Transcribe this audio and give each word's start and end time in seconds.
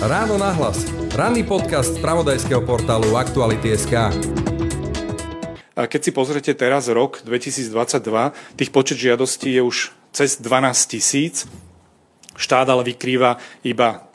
Ráno 0.00 0.40
nahlas. 0.40 0.88
Ranný 1.12 1.44
podcast 1.44 1.94
z 1.94 2.00
pravodajského 2.00 2.64
portálu 2.64 3.20
Aktuality.sk. 3.20 3.92
Keď 5.76 6.00
si 6.00 6.10
pozrete 6.12 6.52
teraz 6.56 6.88
rok 6.88 7.20
2022, 7.26 8.32
tých 8.56 8.70
počet 8.72 8.96
žiadostí 8.96 9.54
je 9.56 9.62
už 9.62 9.76
cez 10.12 10.40
12 10.40 10.88
tisíc. 10.88 11.44
Štát 12.32 12.64
ale 12.72 12.84
vykrýva 12.88 13.36
iba 13.60 14.08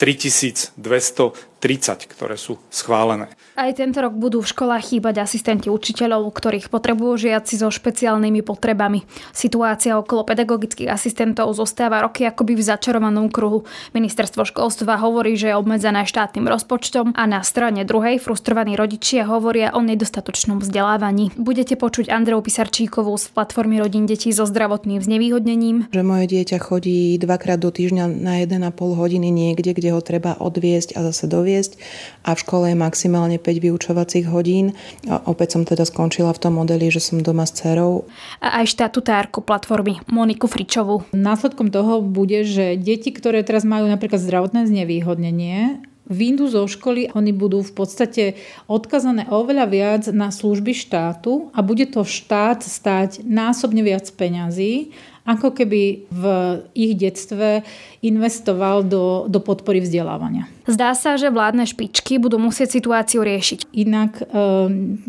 3230, 1.56 2.12
ktoré 2.12 2.36
sú 2.36 2.60
schválené. 2.68 3.32
Aj 3.56 3.72
tento 3.72 4.04
rok 4.04 4.12
budú 4.12 4.44
v 4.44 4.50
školách 4.52 4.92
chýbať 4.92 5.24
asistenti 5.24 5.72
učiteľov, 5.72 6.28
ktorých 6.28 6.68
potrebujú 6.68 7.28
žiaci 7.32 7.56
so 7.56 7.72
špeciálnymi 7.72 8.44
potrebami. 8.44 9.08
Situácia 9.32 9.96
okolo 9.96 10.28
pedagogických 10.28 10.92
asistentov 10.92 11.48
zostáva 11.56 12.04
roky 12.04 12.28
akoby 12.28 12.60
v 12.60 12.66
začarovanom 12.68 13.32
kruhu. 13.32 13.64
Ministerstvo 13.96 14.44
školstva 14.44 15.00
hovorí, 15.00 15.40
že 15.40 15.50
je 15.50 15.58
obmedzené 15.58 16.04
štátnym 16.04 16.44
rozpočtom 16.44 17.16
a 17.16 17.24
na 17.24 17.40
strane 17.40 17.88
druhej 17.88 18.20
frustrovaní 18.20 18.76
rodičia 18.76 19.24
hovoria 19.24 19.72
o 19.72 19.80
nedostatočnom 19.80 20.60
vzdelávaní. 20.60 21.32
Budete 21.40 21.80
počuť 21.80 22.12
Andreu 22.12 22.44
Pisarčíkovú 22.44 23.16
z 23.16 23.32
platformy 23.32 23.80
rodín 23.80 24.04
detí 24.04 24.28
so 24.36 24.44
zdravotným 24.44 25.00
znevýhodnením. 25.00 25.88
Že 25.88 26.02
moje 26.04 26.28
dieťa 26.28 26.58
chodí 26.60 27.16
dvakrát 27.16 27.56
do 27.56 27.72
týždňa 27.72 28.04
na 28.12 28.44
1,5 28.44 28.76
hodiny 28.76 29.32
niekde, 29.32 29.72
kde 29.72 29.96
ho 29.96 30.04
treba 30.04 30.36
odviesť 30.36 31.00
a 31.00 31.00
zase 31.08 31.24
doviesť 31.46 31.78
a 32.26 32.34
v 32.34 32.42
škole 32.42 32.64
je 32.74 32.82
maximálne 32.82 33.38
5 33.38 33.62
vyučovacích 33.62 34.26
hodín. 34.26 34.74
A 35.06 35.22
opäť 35.30 35.54
som 35.54 35.62
teda 35.62 35.86
skončila 35.86 36.34
v 36.34 36.42
tom 36.42 36.58
modeli, 36.58 36.90
že 36.90 36.98
som 36.98 37.22
doma 37.22 37.46
s 37.46 37.54
dcerou. 37.54 38.10
A 38.42 38.58
aj 38.58 38.74
štatutárku 38.74 39.46
platformy 39.46 40.02
Moniku 40.10 40.50
Fričovú. 40.50 41.06
Následkom 41.14 41.70
toho 41.70 42.02
bude, 42.02 42.42
že 42.42 42.74
deti, 42.74 43.14
ktoré 43.14 43.46
teraz 43.46 43.62
majú 43.62 43.86
napríklad 43.86 44.18
zdravotné 44.18 44.66
znevýhodnenie, 44.66 45.86
výjdu 46.06 46.46
zo 46.46 46.66
školy, 46.70 47.10
oni 47.18 47.34
budú 47.34 47.66
v 47.66 47.72
podstate 47.74 48.24
odkazané 48.70 49.26
oveľa 49.26 49.66
viac 49.66 50.02
na 50.14 50.30
služby 50.30 50.70
štátu 50.70 51.50
a 51.50 51.62
bude 51.66 51.86
to 51.90 52.06
štát 52.06 52.62
stať 52.62 53.26
násobne 53.26 53.82
viac 53.82 54.06
peňazí 54.14 54.94
ako 55.26 55.52
keby 55.52 56.06
v 56.06 56.24
ich 56.72 56.94
detstve 56.94 57.66
investoval 58.00 58.86
do, 58.86 59.26
do 59.26 59.42
podpory 59.42 59.82
vzdelávania. 59.82 60.46
Zdá 60.70 60.94
sa, 60.94 61.18
že 61.18 61.34
vládne 61.34 61.66
špičky 61.66 62.22
budú 62.22 62.38
musieť 62.38 62.78
situáciu 62.78 63.26
riešiť. 63.26 63.74
Inak 63.74 64.22
e, 64.22 64.24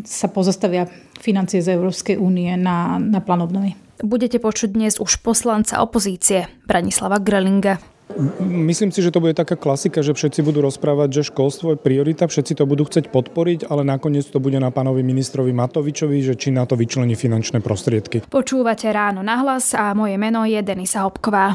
sa 0.02 0.26
pozastavia 0.28 0.90
financie 1.22 1.62
z 1.62 1.78
Európskej 1.78 2.18
únie 2.18 2.50
na, 2.58 2.98
na 2.98 3.22
plán 3.22 3.46
obnovy. 3.46 3.78
Budete 3.98 4.38
počuť 4.38 4.70
dnes 4.74 4.94
už 5.02 5.22
poslanca 5.22 5.82
opozície 5.82 6.46
Branislava 6.70 7.18
Grelinga. 7.18 7.97
Myslím 8.40 8.88
si, 8.88 9.04
že 9.04 9.12
to 9.12 9.20
bude 9.20 9.36
taká 9.36 9.52
klasika, 9.54 10.00
že 10.00 10.16
všetci 10.16 10.40
budú 10.40 10.64
rozprávať, 10.64 11.20
že 11.20 11.28
školstvo 11.28 11.76
je 11.76 11.78
priorita, 11.78 12.24
všetci 12.24 12.56
to 12.56 12.64
budú 12.64 12.88
chcieť 12.88 13.12
podporiť, 13.12 13.68
ale 13.68 13.84
nakoniec 13.84 14.24
to 14.24 14.40
bude 14.40 14.56
na 14.56 14.72
pánovi 14.72 15.04
ministrovi 15.04 15.52
Matovičovi, 15.52 16.24
že 16.24 16.34
či 16.34 16.48
na 16.48 16.64
to 16.64 16.74
vyčlení 16.74 17.12
finančné 17.12 17.60
prostriedky. 17.60 18.24
Počúvate 18.24 18.88
Ráno 18.88 19.20
na 19.20 19.44
hlas 19.44 19.76
a 19.76 19.92
moje 19.92 20.16
meno 20.16 20.48
je 20.48 20.58
Denisa 20.64 21.04
Hopková. 21.04 21.52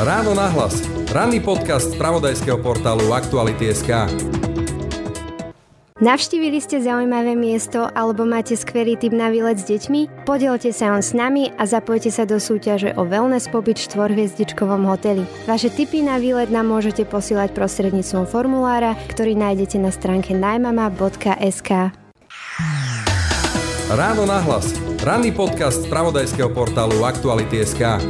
Ráno 0.00 0.32
na 0.32 0.48
hlas. 0.54 0.80
Ranný 1.12 1.42
podcast 1.42 1.92
z 1.92 1.98
pravodajského 1.98 2.62
portálu 2.62 3.10
Aktuality.sk. 3.10 4.08
Navštívili 6.00 6.64
ste 6.64 6.80
zaujímavé 6.80 7.36
miesto 7.36 7.84
alebo 7.92 8.24
máte 8.24 8.56
skvelý 8.56 8.96
tip 8.96 9.12
na 9.12 9.28
výlet 9.28 9.60
s 9.60 9.68
deťmi? 9.68 10.24
Podielte 10.24 10.72
sa 10.72 10.96
on 10.96 11.04
s 11.04 11.12
nami 11.12 11.52
a 11.60 11.68
zapojte 11.68 12.08
sa 12.08 12.24
do 12.24 12.40
súťaže 12.40 12.96
o 12.96 13.04
wellness 13.04 13.52
pobyt 13.52 13.76
v 13.76 13.84
štvorhviezdičkovom 13.84 14.88
hoteli. 14.88 15.28
Vaše 15.44 15.68
tipy 15.68 16.00
na 16.00 16.16
výlet 16.16 16.48
nám 16.48 16.72
môžete 16.72 17.04
posielať 17.04 17.52
prostredníctvom 17.52 18.24
formulára, 18.24 18.96
ktorý 19.12 19.36
nájdete 19.36 19.76
na 19.76 19.92
stránke 19.92 20.32
najmama.sk. 20.32 21.92
Ráno 23.92 24.24
na 24.24 24.40
hlas. 24.40 24.72
Ranný 25.04 25.36
podcast 25.36 25.84
z 25.84 25.86
pravodajského 25.92 26.48
portálu 26.48 27.04
Aktuality.sk. 27.04 28.00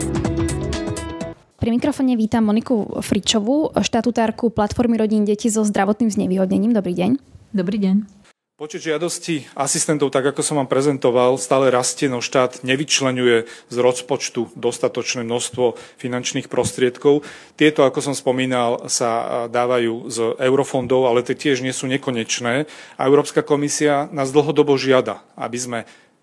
Pri 1.59 1.69
mikrofone 1.75 2.15
vítam 2.15 2.47
Moniku 2.47 3.03
Fričovú, 3.03 3.75
štatutárku 3.75 4.55
platformy 4.55 4.95
rodín 4.95 5.27
detí 5.27 5.51
so 5.51 5.67
zdravotným 5.67 6.15
znevýhodnením. 6.15 6.71
Dobrý 6.71 6.95
deň. 6.95 7.30
Dobrý 7.51 7.83
deň. 7.83 8.07
Počet 8.55 8.93
žiadostí 8.93 9.49
asistentov, 9.57 10.13
tak 10.13 10.23
ako 10.31 10.45
som 10.45 10.61
vám 10.61 10.69
prezentoval, 10.69 11.41
stále 11.41 11.73
rastie, 11.73 12.13
no 12.13 12.21
štát 12.21 12.61
nevyčlenuje 12.61 13.49
z 13.49 13.77
rozpočtu 13.81 14.53
dostatočné 14.53 15.25
množstvo 15.25 15.81
finančných 15.97 16.47
prostriedkov. 16.47 17.25
Tieto, 17.57 17.89
ako 17.89 18.05
som 18.05 18.15
spomínal, 18.15 18.87
sa 18.93 19.49
dávajú 19.49 20.13
z 20.13 20.37
eurofondov, 20.45 21.09
ale 21.09 21.25
tie 21.25 21.35
tiež 21.35 21.65
nie 21.65 21.73
sú 21.73 21.89
nekonečné. 21.89 22.69
A 22.95 23.03
Európska 23.09 23.41
komisia 23.41 24.13
nás 24.13 24.29
dlhodobo 24.29 24.77
žiada, 24.77 25.25
aby 25.41 25.59
sme 25.59 25.79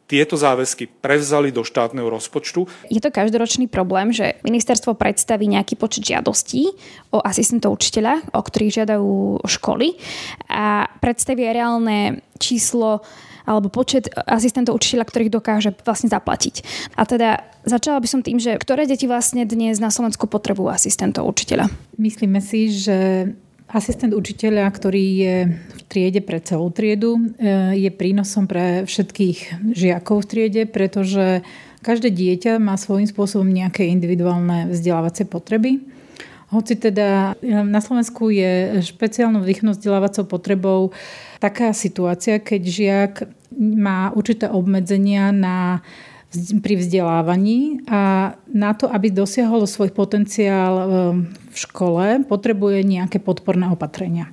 tieto 0.07 0.39
záväzky 0.39 0.87
prevzali 0.87 1.51
do 1.51 1.67
štátneho 1.67 2.07
rozpočtu. 2.07 2.63
Je 2.87 3.03
to 3.03 3.11
každoročný 3.11 3.67
problém, 3.67 4.15
že 4.15 4.39
ministerstvo 4.41 4.95
predstaví 4.95 5.51
nejaký 5.51 5.75
počet 5.75 6.07
žiadostí 6.07 6.71
o 7.11 7.19
asistentov 7.19 7.75
učiteľa, 7.75 8.31
o 8.31 8.41
ktorých 8.41 8.75
žiadajú 8.81 9.43
školy 9.43 9.99
a 10.47 10.87
predstaví 11.03 11.43
reálne 11.43 12.23
číslo 12.39 13.03
alebo 13.47 13.71
počet 13.71 14.11
asistentov 14.27 14.75
učiteľa, 14.75 15.07
ktorých 15.07 15.31
dokáže 15.31 15.71
vlastne 15.87 16.11
zaplatiť. 16.11 16.67
A 16.99 17.07
teda 17.07 17.47
začala 17.63 18.03
by 18.03 18.07
som 18.07 18.19
tým, 18.19 18.43
že 18.43 18.59
ktoré 18.59 18.83
deti 18.83 19.07
vlastne 19.07 19.47
dnes 19.47 19.79
na 19.79 19.87
Slovensku 19.87 20.27
potrebujú 20.27 20.67
asistentov 20.67 21.23
učiteľa? 21.31 21.71
Myslíme 21.95 22.43
si, 22.43 22.67
že 22.75 23.31
Asistent 23.67 24.15
učiteľa, 24.15 24.71
ktorý 24.71 25.05
je 25.19 25.35
v 25.51 25.81
triede 25.91 26.23
pre 26.23 26.39
celú 26.39 26.71
triedu, 26.71 27.19
e, 27.35 27.75
je 27.75 27.91
prínosom 27.91 28.47
pre 28.47 28.87
všetkých 28.87 29.67
žiakov 29.75 30.23
v 30.23 30.29
triede, 30.31 30.63
pretože 30.63 31.43
každé 31.83 32.15
dieťa 32.15 32.63
má 32.63 32.79
svojím 32.79 33.11
spôsobom 33.11 33.43
nejaké 33.43 33.91
individuálne 33.91 34.71
vzdelávacie 34.71 35.27
potreby. 35.27 35.83
Hoci 36.47 36.79
teda 36.79 37.35
e, 37.43 37.59
na 37.67 37.83
Slovensku 37.83 38.31
je 38.31 38.79
špeciálnou 38.87 39.43
výchnou 39.43 39.75
vzdelávacou 39.75 40.23
potrebou 40.23 40.95
taká 41.43 41.75
situácia, 41.75 42.39
keď 42.39 42.61
žiak 42.63 43.13
má 43.51 44.15
určité 44.15 44.47
obmedzenia 44.47 45.35
na 45.35 45.83
pri 46.63 46.75
vzdelávaní 46.75 47.87
a 47.87 48.35
na 48.51 48.71
to, 48.75 48.91
aby 48.91 49.11
dosiahol 49.11 49.63
svoj 49.63 49.95
potenciál 49.95 50.73
e, 50.75 50.85
v 51.57 51.63
škole, 51.65 52.05
potrebuje 52.29 52.85
nejaké 52.85 53.17
podporné 53.17 53.73
opatrenia. 53.73 54.29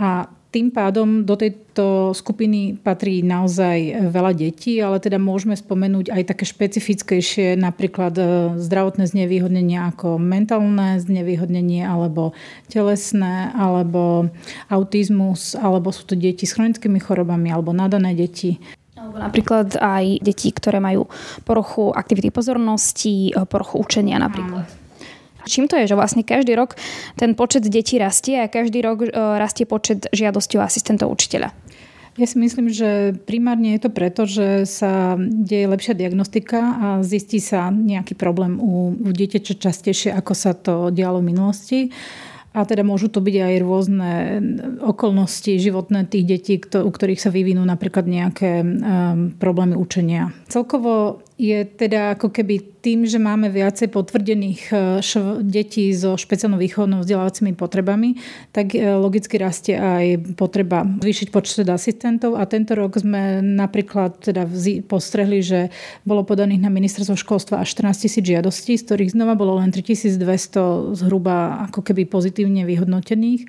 A 0.00 0.32
tým 0.48 0.72
pádom 0.72 1.28
do 1.28 1.36
tejto 1.36 2.16
skupiny 2.16 2.80
patrí 2.80 3.20
naozaj 3.20 4.08
veľa 4.08 4.32
detí, 4.32 4.80
ale 4.80 4.96
teda 4.96 5.20
môžeme 5.20 5.52
spomenúť 5.52 6.08
aj 6.08 6.22
také 6.24 6.48
špecifickejšie, 6.48 7.60
napríklad 7.60 8.14
e, 8.16 8.24
zdravotné 8.56 9.04
znevýhodnenie 9.12 9.76
ako 9.92 10.16
mentálne 10.16 10.96
znevýhodnenie 11.04 11.84
alebo 11.84 12.32
telesné, 12.72 13.52
alebo 13.52 14.32
autizmus, 14.72 15.52
alebo 15.52 15.92
sú 15.92 16.08
to 16.08 16.16
deti 16.16 16.48
s 16.48 16.56
chronickými 16.56 16.96
chorobami 16.96 17.52
alebo 17.52 17.76
nadané 17.76 18.16
deti. 18.16 18.56
Alebo 18.96 19.20
napríklad 19.20 19.76
aj 19.76 20.24
deti, 20.24 20.48
ktoré 20.48 20.80
majú 20.80 21.12
poruchu 21.44 21.92
aktivity 21.92 22.32
pozornosti, 22.32 23.36
e, 23.36 23.44
poruchu 23.44 23.84
učenia 23.84 24.16
napríklad. 24.16 24.87
Čím 25.46 25.70
to 25.70 25.78
je, 25.78 25.86
že 25.86 25.98
vlastne 25.98 26.26
každý 26.26 26.58
rok 26.58 26.74
ten 27.14 27.38
počet 27.38 27.66
detí 27.68 28.00
rastie 28.00 28.42
a 28.42 28.50
každý 28.50 28.82
rok 28.82 29.06
e, 29.06 29.10
rastie 29.12 29.68
počet 29.68 30.10
žiadostí 30.10 30.58
o 30.58 30.64
asistentov 30.64 31.12
učiteľa? 31.14 31.54
Ja 32.18 32.26
si 32.26 32.42
myslím, 32.42 32.66
že 32.66 33.14
primárne 33.14 33.78
je 33.78 33.86
to 33.86 33.90
preto, 33.94 34.26
že 34.26 34.66
sa 34.66 35.14
deje 35.22 35.70
lepšia 35.70 35.94
diagnostika 35.94 36.58
a 36.58 36.86
zistí 37.06 37.38
sa 37.38 37.70
nejaký 37.70 38.18
problém 38.18 38.58
u, 38.58 38.90
u 38.90 39.08
dieťaťa 39.14 39.54
častejšie, 39.54 40.10
ako 40.10 40.32
sa 40.34 40.50
to 40.58 40.90
dialo 40.90 41.22
v 41.22 41.30
minulosti. 41.30 41.80
A 42.58 42.66
teda 42.66 42.82
môžu 42.82 43.06
to 43.06 43.22
byť 43.22 43.36
aj 43.38 43.54
rôzne 43.62 44.10
okolnosti 44.82 45.62
životné 45.62 46.10
tých 46.10 46.24
detí, 46.26 46.54
u 46.58 46.90
ktorých 46.90 47.22
sa 47.22 47.30
vyvinú 47.30 47.62
napríklad 47.62 48.10
nejaké 48.10 48.66
um, 48.66 49.30
problémy 49.38 49.78
učenia. 49.78 50.34
Celkovo 50.50 51.22
je 51.38 51.62
teda 51.62 52.18
ako 52.18 52.34
keby 52.34 52.82
tým, 52.82 53.06
že 53.06 53.22
máme 53.22 53.46
viacej 53.46 53.94
potvrdených 53.94 54.62
e, 54.68 54.74
šv- 54.98 55.46
detí 55.46 55.94
so 55.94 56.18
špeciálnou 56.18 56.58
výchovnou 56.58 57.06
vzdelávacími 57.06 57.54
potrebami, 57.54 58.18
tak 58.50 58.74
e, 58.74 58.82
logicky 58.98 59.38
rastie 59.38 59.78
aj 59.78 60.34
potreba 60.34 60.82
zvýšiť 60.82 61.30
počet 61.30 61.70
asistentov 61.70 62.34
a 62.34 62.42
tento 62.50 62.74
rok 62.74 62.98
sme 62.98 63.38
napríklad 63.38 64.18
teda 64.18 64.50
postrehli, 64.90 65.38
že 65.38 65.70
bolo 66.02 66.26
podaných 66.26 66.58
na 66.58 66.74
ministerstvo 66.74 67.14
školstva 67.14 67.62
až 67.62 67.70
14 67.78 68.02
tisíc 68.02 68.24
žiadostí, 68.26 68.74
z 68.74 68.82
ktorých 68.90 69.14
znova 69.14 69.38
bolo 69.38 69.62
len 69.62 69.70
3200 69.70 70.98
zhruba 70.98 71.70
ako 71.70 71.86
keby 71.86 72.02
pozitívne 72.10 72.66
vyhodnotených. 72.66 73.46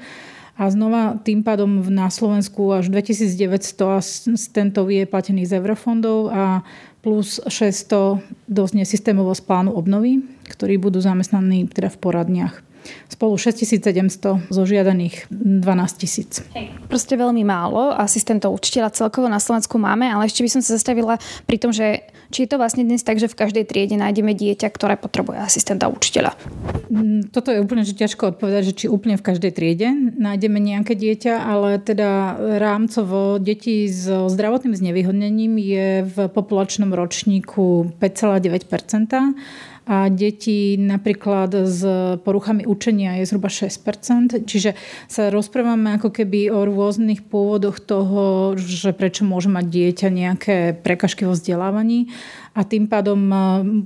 A 0.59 0.67
znova 0.67 1.15
tým 1.23 1.39
pádom 1.39 1.87
na 1.87 2.11
Slovensku 2.11 2.75
až 2.75 2.91
2900 2.91 3.79
asistentov 3.95 4.91
je 4.91 5.07
platených 5.07 5.47
z 5.47 5.53
eurofondov 5.55 6.35
a 6.35 6.67
plus 6.99 7.39
600 7.47 8.19
dosť 8.47 8.73
nesystémovo 8.75 9.31
z 9.31 9.41
plánu 9.43 9.71
obnovy, 9.71 10.19
ktorí 10.51 10.75
budú 10.75 10.99
zamestnaní 10.99 11.67
teda 11.71 11.87
v 11.87 11.97
poradniach. 11.99 12.68
Spolu 13.09 13.35
6700 13.35 14.49
zo 14.49 14.63
žiadaných 14.63 15.27
12 15.31 16.01
tisíc. 16.01 16.41
Proste 16.87 17.19
veľmi 17.19 17.43
málo 17.43 17.91
asistentov 17.93 18.55
učiteľa 18.55 18.95
celkovo 18.95 19.27
na 19.27 19.41
Slovensku 19.41 19.75
máme, 19.75 20.07
ale 20.07 20.29
ešte 20.29 20.45
by 20.45 20.49
som 20.49 20.61
sa 20.63 20.75
zastavila 20.77 21.19
pri 21.45 21.57
tom, 21.59 21.71
že 21.75 22.05
či 22.29 22.45
je 22.45 22.49
to 22.53 22.61
vlastne 22.61 22.85
dnes 22.85 23.01
tak, 23.01 23.17
že 23.17 23.25
v 23.25 23.39
každej 23.39 23.65
triede 23.65 23.97
nájdeme 23.97 24.37
dieťa, 24.37 24.69
ktoré 24.69 25.01
potrebuje 25.01 25.41
asistenta 25.41 25.89
učiteľa? 25.89 26.37
Mm, 26.93 27.33
toto 27.33 27.49
je 27.49 27.61
úplne 27.61 27.81
že 27.81 27.97
ťažko 27.97 28.37
odpovedať, 28.37 28.61
že 28.69 28.73
či 28.73 28.85
úplne 28.85 29.17
v 29.17 29.25
každej 29.25 29.51
triede 29.53 29.89
nájdeme 30.17 30.61
nejaké 30.61 30.93
dieťa, 30.93 31.33
ale 31.41 31.81
teda 31.81 32.37
rámcovo 32.61 33.41
deti 33.41 33.89
s 33.89 34.05
zdravotným 34.05 34.77
znevýhodnením 34.77 35.57
je 35.57 35.87
v 36.05 36.17
populačnom 36.29 36.93
ročníku 36.93 37.97
5,9 37.97 38.69
a 39.89 40.05
deti 40.13 40.77
napríklad 40.77 41.65
s 41.65 41.81
poruchami 42.21 42.69
učenia 42.69 43.17
je 43.17 43.25
zhruba 43.25 43.49
6%. 43.49 44.45
Čiže 44.45 44.77
sa 45.09 45.33
rozprávame 45.33 45.97
ako 45.97 46.13
keby 46.13 46.53
o 46.53 46.61
rôznych 46.69 47.25
pôvodoch 47.25 47.81
toho, 47.81 48.53
že 48.53 48.93
prečo 48.93 49.25
môže 49.25 49.49
mať 49.49 49.65
dieťa 49.65 50.07
nejaké 50.13 50.77
prekažky 50.77 51.25
vo 51.25 51.33
vzdelávaní 51.33 52.13
a 52.53 52.61
tým 52.61 52.85
pádom 52.85 53.17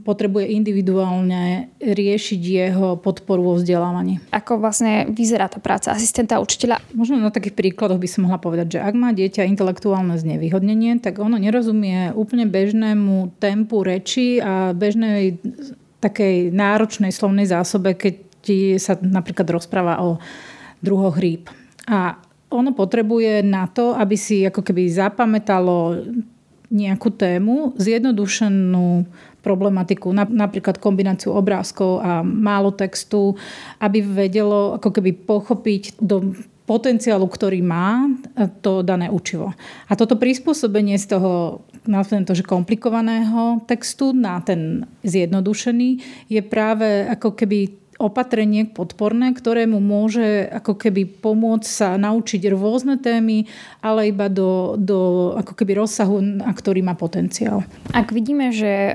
potrebuje 0.03 0.51
individuálne 0.51 1.71
riešiť 1.79 2.41
jeho 2.41 2.99
podporu 2.99 3.53
vo 3.53 3.53
vzdelávaní. 3.55 4.19
Ako 4.35 4.59
vlastne 4.59 5.07
vyzerá 5.07 5.47
tá 5.47 5.63
práca 5.63 5.95
asistenta 5.95 6.43
učiteľa? 6.43 6.83
Možno 6.91 7.15
na 7.15 7.31
takých 7.31 7.55
príkladoch 7.55 8.01
by 8.01 8.07
som 8.11 8.27
mohla 8.27 8.43
povedať, 8.43 8.75
že 8.75 8.83
ak 8.83 8.95
má 8.97 9.15
dieťa 9.15 9.47
intelektuálne 9.47 10.19
znevýhodnenie, 10.19 10.99
tak 10.99 11.23
ono 11.23 11.39
nerozumie 11.39 12.11
úplne 12.11 12.43
bežnému 12.43 13.39
tempu 13.39 13.87
reči 13.87 14.43
a 14.43 14.75
bežnej 14.75 15.39
takej 16.03 16.51
náročnej 16.51 17.15
slovnej 17.15 17.47
zásobe, 17.47 17.95
keď 17.95 18.13
ti 18.43 18.75
sa 18.75 18.99
napríklad 18.99 19.47
rozpráva 19.47 20.03
o 20.03 20.19
druhoch 20.83 21.15
rýb. 21.15 21.47
A 21.87 22.19
ono 22.51 22.75
potrebuje 22.75 23.41
na 23.41 23.65
to, 23.71 23.95
aby 23.95 24.19
si 24.19 24.43
ako 24.43 24.61
keby 24.61 24.91
zapamätalo 24.91 26.03
nejakú 26.73 27.13
tému, 27.13 27.77
zjednodušenú 27.79 29.07
problematiku, 29.43 30.15
napríklad 30.15 30.79
kombináciu 30.79 31.35
obrázkov 31.35 31.99
a 31.99 32.23
málo 32.23 32.71
textu, 32.71 33.35
aby 33.77 33.99
vedelo 33.99 34.79
ako 34.79 34.89
keby 34.89 35.11
pochopiť 35.27 35.99
do 35.99 36.31
potenciálu, 36.63 37.27
ktorý 37.27 37.59
má 37.59 38.07
to 38.63 38.81
dané 38.81 39.11
učivo. 39.11 39.51
A 39.87 39.93
toto 39.99 40.15
prispôsobenie 40.15 40.95
z 40.95 41.17
toho 41.19 41.63
nazvem 41.83 42.23
to, 42.23 42.31
že 42.31 42.47
komplikovaného 42.47 43.63
textu 43.67 44.15
na 44.15 44.39
ten 44.39 44.87
zjednodušený 45.03 45.89
je 46.31 46.41
práve 46.41 47.03
ako 47.11 47.35
keby 47.35 47.83
opatrenie 48.01 48.65
podporné, 48.67 49.31
ktoré 49.37 49.69
mu 49.69 49.77
môže 49.77 50.49
ako 50.49 50.75
keby 50.75 51.05
pomôcť 51.21 51.67
sa 51.67 51.89
naučiť 51.95 52.41
rôzne 52.51 52.97
témy, 52.97 53.45
ale 53.79 54.09
iba 54.09 54.27
do, 54.27 54.75
do 54.75 55.31
ako 55.37 55.53
keby 55.53 55.77
rozsahu, 55.77 56.19
na 56.19 56.51
ktorý 56.51 56.81
má 56.81 56.97
potenciál. 56.97 57.61
Ak 57.93 58.09
vidíme, 58.09 58.49
že 58.49 58.91
e, 58.91 58.93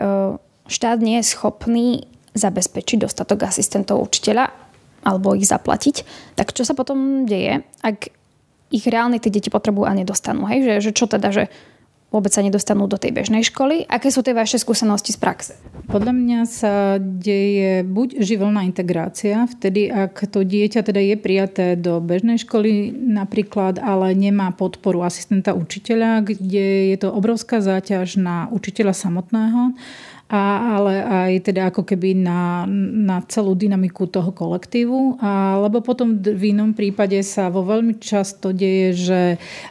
štát 0.67 0.99
nie 0.99 1.23
je 1.23 1.31
schopný 1.31 1.87
zabezpečiť 2.35 3.07
dostatok 3.07 3.49
asistentov 3.49 4.03
učiteľa, 4.03 4.51
alebo 5.03 5.35
ich 5.35 5.47
zaplatiť, 5.47 6.03
tak 6.35 6.55
čo 6.55 6.67
sa 6.67 6.75
potom 6.75 7.27
deje, 7.27 7.63
ak 7.83 8.11
ich 8.69 8.85
reálne 8.85 9.17
tie 9.17 9.33
deti 9.33 9.49
potrebujú 9.49 9.89
a 9.89 9.97
nedostanú? 9.97 10.45
Hej? 10.45 10.65
Že, 10.65 10.75
že 10.85 10.91
čo 10.93 11.05
teda, 11.09 11.29
že 11.33 11.45
vôbec 12.09 12.33
sa 12.33 12.41
nedostanú 12.41 12.89
do 12.89 12.97
tej 12.97 13.13
bežnej 13.13 13.45
školy? 13.45 13.85
Aké 13.85 14.09
sú 14.09 14.25
tie 14.25 14.33
vaše 14.33 14.57
skúsenosti 14.57 15.13
z 15.13 15.19
praxe? 15.21 15.53
Podľa 15.89 16.13
mňa 16.17 16.41
sa 16.49 16.97
deje 17.01 17.85
buď 17.85 18.25
živelná 18.25 18.65
integrácia, 18.65 19.45
vtedy 19.45 19.93
ak 19.93 20.29
to 20.33 20.45
dieťa 20.45 20.85
teda 20.85 21.01
je 21.01 21.17
prijaté 21.21 21.67
do 21.77 22.01
bežnej 22.01 22.41
školy 22.41 22.93
napríklad, 22.93 23.81
ale 23.81 24.17
nemá 24.17 24.53
podporu 24.57 25.05
asistenta 25.05 25.53
učiteľa, 25.53 26.25
kde 26.25 26.93
je 26.93 26.97
to 26.97 27.13
obrovská 27.13 27.61
záťaž 27.61 28.21
na 28.21 28.49
učiteľa 28.53 28.97
samotného 28.97 29.77
a, 30.29 30.77
ale 30.77 30.95
aj 31.01 31.33
teda 31.49 31.73
ako 31.73 31.89
keby 31.89 32.13
na, 32.13 32.69
na 33.09 33.25
celú 33.25 33.57
dynamiku 33.57 34.05
toho 34.05 34.29
kolektívu. 34.29 35.17
A, 35.25 35.57
lebo 35.65 35.81
potom 35.81 36.21
v 36.21 36.53
inom 36.53 36.77
prípade 36.77 37.17
sa 37.25 37.49
vo 37.49 37.65
veľmi 37.65 37.97
často 37.97 38.53
deje, 38.53 39.09
že 39.09 39.21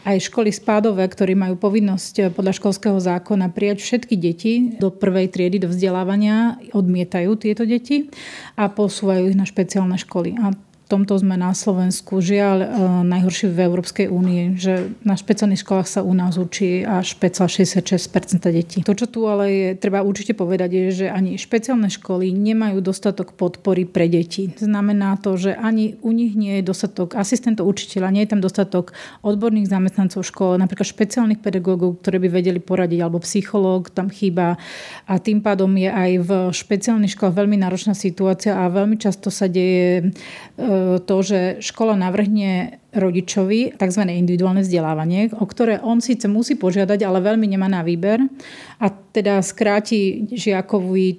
aj 0.01 0.17
školy 0.33 0.49
spádové, 0.49 1.05
ktorí 1.05 1.37
majú 1.37 1.61
povinnosť 1.61 2.33
podľa 2.33 2.57
školského 2.57 2.97
zákona 2.97 3.53
prijať 3.53 3.77
všetky 3.85 4.15
deti 4.17 4.53
do 4.81 4.89
prvej 4.89 5.29
triedy, 5.29 5.61
do 5.61 5.69
vzdelávania, 5.69 6.57
odmietajú 6.73 7.37
tieto 7.37 7.61
deti 7.61 8.09
a 8.57 8.65
posúvajú 8.65 9.29
ich 9.29 9.37
na 9.37 9.45
špeciálne 9.45 9.95
školy. 10.01 10.41
A 10.41 10.66
tomto 10.87 11.19
sme 11.19 11.35
na 11.35 11.51
Slovensku 11.51 12.23
žiaľ 12.23 12.57
e, 12.63 12.67
najhorší 13.03 13.51
v 13.51 13.59
Európskej 13.67 14.07
únii, 14.07 14.43
že 14.55 14.95
na 15.03 15.19
špeciálnych 15.19 15.59
školách 15.59 15.87
sa 15.87 16.01
u 16.01 16.15
nás 16.15 16.39
učí 16.39 16.87
až 16.87 17.19
66% 17.19 18.47
detí. 18.47 18.79
To, 18.87 18.95
čo 18.95 19.11
tu 19.11 19.27
ale 19.27 19.45
je, 19.51 19.67
treba 19.75 19.99
určite 19.99 20.31
povedať, 20.31 20.69
je, 20.71 20.83
že 21.03 21.07
ani 21.11 21.35
špeciálne 21.35 21.91
školy 21.91 22.31
nemajú 22.31 22.79
dostatok 22.79 23.35
podpory 23.35 23.83
pre 23.83 24.07
deti. 24.07 24.55
Znamená 24.55 25.19
to, 25.19 25.35
že 25.35 25.59
ani 25.59 25.99
u 25.99 26.15
nich 26.15 26.39
nie 26.39 26.63
je 26.63 26.71
dostatok 26.71 27.19
asistentov 27.19 27.67
učiteľa, 27.67 28.15
nie 28.15 28.23
je 28.23 28.31
tam 28.31 28.41
dostatok 28.41 28.95
odborných 29.27 29.67
zamestnancov 29.67 30.23
škole, 30.23 30.55
napríklad 30.55 30.87
špeciálnych 30.87 31.43
pedagógov, 31.43 31.99
ktorí 31.99 32.23
by 32.23 32.29
vedeli 32.39 32.59
poradiť, 32.63 32.99
alebo 33.03 33.19
psychológ 33.19 33.91
tam 33.91 34.07
chýba. 34.07 34.55
A 35.03 35.19
tým 35.19 35.43
pádom 35.43 35.69
je 35.75 35.91
aj 35.91 36.11
v 36.23 36.29
špeciálnych 36.55 37.11
školách 37.11 37.35
veľmi 37.35 37.59
náročná 37.59 37.91
situácia 37.91 38.55
a 38.55 38.71
veľmi 38.71 38.95
často 38.95 39.27
sa 39.27 39.51
deje 39.51 39.99
e, 39.99 40.05
to, 41.03 41.17
že 41.21 41.39
škola 41.59 41.93
navrhne 41.95 42.81
rodičovi 42.93 43.77
tzv. 43.77 44.01
individuálne 44.07 44.65
vzdelávanie, 44.65 45.31
o 45.37 45.45
ktoré 45.45 45.79
on 45.83 46.01
síce 46.01 46.25
musí 46.25 46.57
požiadať, 46.57 47.05
ale 47.05 47.21
veľmi 47.21 47.45
nemá 47.45 47.69
na 47.69 47.85
výber 47.85 48.23
a 48.81 48.87
teda 48.89 49.39
skráti 49.45 50.25
žiakovi 50.33 51.05
e, 51.07 51.15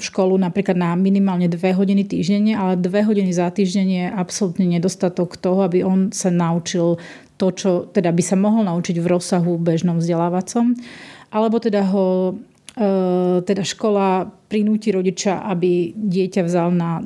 školu 0.00 0.40
napríklad 0.40 0.74
na 0.80 0.96
minimálne 0.96 1.46
dve 1.46 1.76
hodiny 1.76 2.08
týždenne, 2.08 2.56
ale 2.56 2.80
dve 2.80 3.04
hodiny 3.04 3.30
za 3.30 3.52
týždeň 3.52 3.86
je 3.88 4.04
absolútne 4.08 4.66
nedostatok 4.66 5.36
toho, 5.36 5.62
aby 5.66 5.84
on 5.84 6.10
sa 6.10 6.32
naučil 6.32 6.96
to, 7.38 7.54
čo 7.54 7.70
teda 7.94 8.10
by 8.10 8.22
sa 8.24 8.34
mohol 8.34 8.66
naučiť 8.66 8.98
v 8.98 9.06
rozsahu 9.06 9.62
bežnom 9.62 10.02
vzdelávacom. 10.02 10.74
Alebo 11.30 11.62
teda 11.62 11.86
ho 11.92 12.34
e, 12.74 12.84
teda 13.44 13.62
škola 13.62 14.26
prinúti 14.48 14.90
rodiča, 14.90 15.44
aby 15.46 15.92
dieťa 15.94 16.42
vzal 16.48 16.72
na 16.74 17.04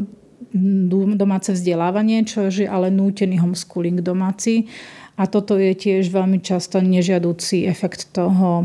domáce 1.17 1.53
vzdelávanie, 1.57 2.25
čo 2.29 2.49
je 2.49 2.69
ale 2.69 2.93
nútený 2.93 3.41
homeschooling 3.41 4.05
domáci. 4.05 4.69
A 5.17 5.29
toto 5.29 5.61
je 5.61 5.77
tiež 5.77 6.09
veľmi 6.09 6.41
často 6.41 6.81
nežiadúci 6.81 7.69
efekt 7.69 8.13
toho, 8.17 8.65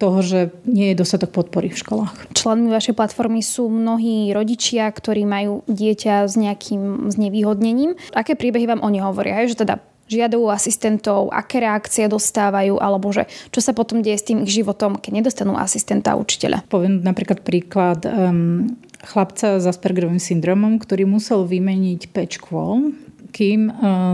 toho, 0.00 0.18
že 0.24 0.40
nie 0.64 0.92
je 0.92 1.00
dostatok 1.04 1.36
podpory 1.36 1.68
v 1.68 1.76
školách. 1.76 2.32
Členmi 2.32 2.72
vašej 2.72 2.96
platformy 2.96 3.44
sú 3.44 3.68
mnohí 3.68 4.32
rodičia, 4.32 4.88
ktorí 4.88 5.28
majú 5.28 5.60
dieťa 5.68 6.24
s 6.24 6.34
nejakým 6.40 7.12
znevýhodnením. 7.12 7.92
Aké 8.16 8.32
príbehy 8.32 8.64
vám 8.64 8.80
oni 8.80 9.04
hovoria? 9.04 9.44
Že 9.44 9.68
teda 9.68 9.74
žiadajú 10.10 10.50
asistentov, 10.50 11.30
aké 11.30 11.62
reakcie 11.62 12.10
dostávajú, 12.10 12.82
alebo 12.82 13.14
že 13.14 13.30
čo 13.54 13.62
sa 13.62 13.70
potom 13.70 14.02
deje 14.02 14.18
s 14.18 14.26
tým 14.26 14.42
ich 14.42 14.50
životom, 14.50 14.98
keď 14.98 15.22
nedostanú 15.22 15.54
asistenta 15.54 16.16
a 16.16 16.18
učiteľa. 16.18 16.66
Poviem 16.66 17.04
napríklad 17.06 17.46
príklad 17.46 18.02
um, 18.10 18.74
chlapca 19.04 19.60
s 19.60 19.64
Aspergerovým 19.64 20.20
syndromom, 20.20 20.76
ktorý 20.80 21.08
musel 21.08 21.48
vymeniť 21.48 22.12
5 22.12 22.36
škôl, 22.40 22.92
kým 23.30 23.70
uh, 23.70 24.12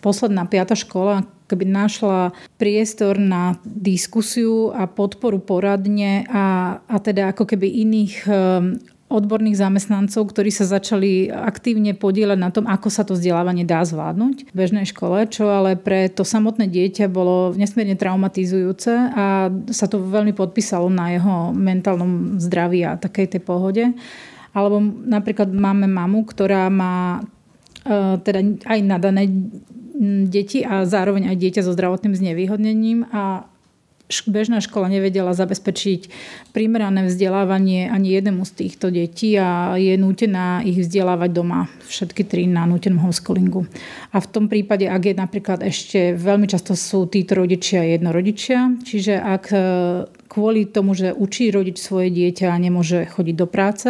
posledná 0.00 0.44
piata 0.46 0.76
škola 0.78 1.26
keby 1.52 1.68
našla 1.68 2.32
priestor 2.56 3.20
na 3.20 3.60
diskusiu 3.68 4.72
a 4.72 4.88
podporu 4.88 5.36
poradne 5.36 6.24
a, 6.32 6.80
a 6.80 6.96
teda 6.96 7.36
ako 7.36 7.44
keby 7.44 7.68
iných 7.84 8.14
um, 8.24 8.80
odborných 9.12 9.60
zamestnancov, 9.60 10.32
ktorí 10.32 10.48
sa 10.48 10.64
začali 10.64 11.28
aktívne 11.28 11.92
podielať 11.92 12.38
na 12.40 12.48
tom, 12.48 12.64
ako 12.64 12.88
sa 12.88 13.04
to 13.04 13.12
vzdelávanie 13.12 13.68
dá 13.68 13.84
zvládnuť 13.84 14.48
v 14.48 14.54
bežnej 14.56 14.88
škole, 14.88 15.28
čo 15.28 15.52
ale 15.52 15.76
pre 15.76 16.08
to 16.08 16.24
samotné 16.24 16.66
dieťa 16.72 17.12
bolo 17.12 17.52
nesmierne 17.52 17.94
traumatizujúce 17.94 18.92
a 19.12 19.52
sa 19.68 19.86
to 19.86 20.00
veľmi 20.00 20.32
podpísalo 20.32 20.88
na 20.88 21.12
jeho 21.12 21.52
mentálnom 21.52 22.40
zdraví 22.40 22.82
a 22.88 22.96
takej 22.96 23.36
tej 23.36 23.42
pohode. 23.44 23.84
Alebo 24.56 24.80
napríklad 25.08 25.52
máme 25.52 25.88
mamu, 25.88 26.24
ktorá 26.28 26.68
má 26.72 27.20
e, 27.84 28.20
teda 28.20 28.40
aj 28.68 28.78
nadané 28.84 29.28
deti 30.26 30.66
a 30.66 30.82
zároveň 30.82 31.30
aj 31.30 31.36
dieťa 31.38 31.60
so 31.62 31.76
zdravotným 31.76 32.16
znevýhodnením 32.16 33.06
a 33.12 33.46
bežná 34.28 34.60
škola 34.60 34.92
nevedela 34.92 35.32
zabezpečiť 35.32 36.12
primerané 36.52 37.08
vzdelávanie 37.08 37.88
ani 37.88 38.12
jednému 38.20 38.44
z 38.44 38.52
týchto 38.52 38.92
detí 38.92 39.32
a 39.40 39.80
je 39.80 39.96
nútená 39.96 40.60
ich 40.60 40.76
vzdelávať 40.76 41.30
doma, 41.32 41.72
všetky 41.88 42.28
tri 42.28 42.44
na 42.44 42.68
nútenom 42.68 43.00
homeschoolingu. 43.08 43.64
A 44.12 44.20
v 44.20 44.28
tom 44.28 44.52
prípade, 44.52 44.84
ak 44.84 45.02
je 45.08 45.14
napríklad 45.16 45.64
ešte 45.64 46.12
veľmi 46.12 46.44
často 46.44 46.76
sú 46.76 47.08
títo 47.08 47.40
rodičia 47.40 47.88
jednorodičia, 47.96 48.84
čiže 48.84 49.16
ak 49.16 49.44
e, 49.48 49.58
kvôli 50.28 50.68
tomu, 50.68 50.92
že 50.92 51.16
učí 51.16 51.48
rodič 51.48 51.80
svoje 51.80 52.12
dieťa 52.12 52.52
a 52.52 52.60
nemôže 52.60 53.08
chodiť 53.08 53.36
do 53.36 53.48
práce, 53.48 53.88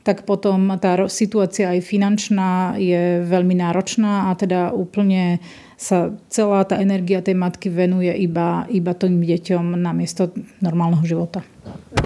tak 0.00 0.24
potom 0.24 0.80
tá 0.80 0.96
situácia 1.12 1.76
aj 1.76 1.84
finančná 1.84 2.80
je 2.80 3.20
veľmi 3.20 3.52
náročná 3.60 4.32
a 4.32 4.36
teda 4.36 4.72
úplne 4.72 5.44
sa 5.80 6.12
celá 6.28 6.60
tá 6.68 6.76
energia 6.76 7.24
tej 7.24 7.40
matky 7.40 7.72
venuje 7.72 8.12
iba, 8.20 8.68
iba 8.68 8.92
tým 8.92 9.24
deťom 9.24 9.80
namiesto 9.80 10.28
normálneho 10.60 11.00
života. 11.08 11.40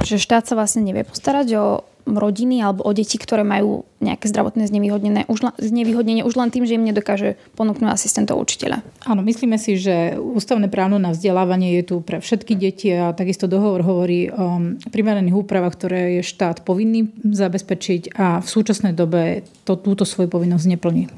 Že 0.07 0.23
štát 0.23 0.47
sa 0.47 0.55
vlastne 0.55 0.87
nevie 0.87 1.03
postarať 1.03 1.49
o 1.59 1.67
rodiny 2.07 2.61
alebo 2.61 2.85
o 2.85 2.93
deti, 2.93 3.17
ktoré 3.17 3.43
majú 3.43 3.89
nejaké 3.99 4.29
zdravotné 4.29 4.69
znevýhodnenie 4.69 5.25
už, 5.27 5.57
znevýhodnenie 5.57 6.23
už 6.23 6.37
len 6.37 6.53
tým, 6.53 6.69
že 6.69 6.77
im 6.77 6.85
nedokáže 6.85 7.41
ponúknuť 7.57 7.89
asistentov 7.91 8.39
učiteľa. 8.45 8.85
Áno, 9.09 9.25
myslíme 9.25 9.57
si, 9.57 9.81
že 9.81 10.15
ústavné 10.21 10.69
právo 10.69 11.01
na 11.01 11.17
vzdelávanie 11.17 11.81
je 11.81 11.83
tu 11.83 11.95
pre 12.05 12.21
všetky 12.21 12.55
deti 12.55 12.93
a 12.93 13.17
takisto 13.17 13.49
dohovor 13.49 13.83
hovorí 13.83 14.29
o 14.31 14.77
primeraných 14.93 15.35
úpravách, 15.35 15.75
ktoré 15.81 16.01
je 16.21 16.23
štát 16.23 16.63
povinný 16.63 17.09
zabezpečiť 17.25 18.15
a 18.21 18.45
v 18.45 18.47
súčasnej 18.47 18.93
dobe 18.93 19.49
to, 19.65 19.81
túto 19.81 20.05
svoju 20.05 20.29
povinnosť 20.29 20.67
neplní. 20.77 21.09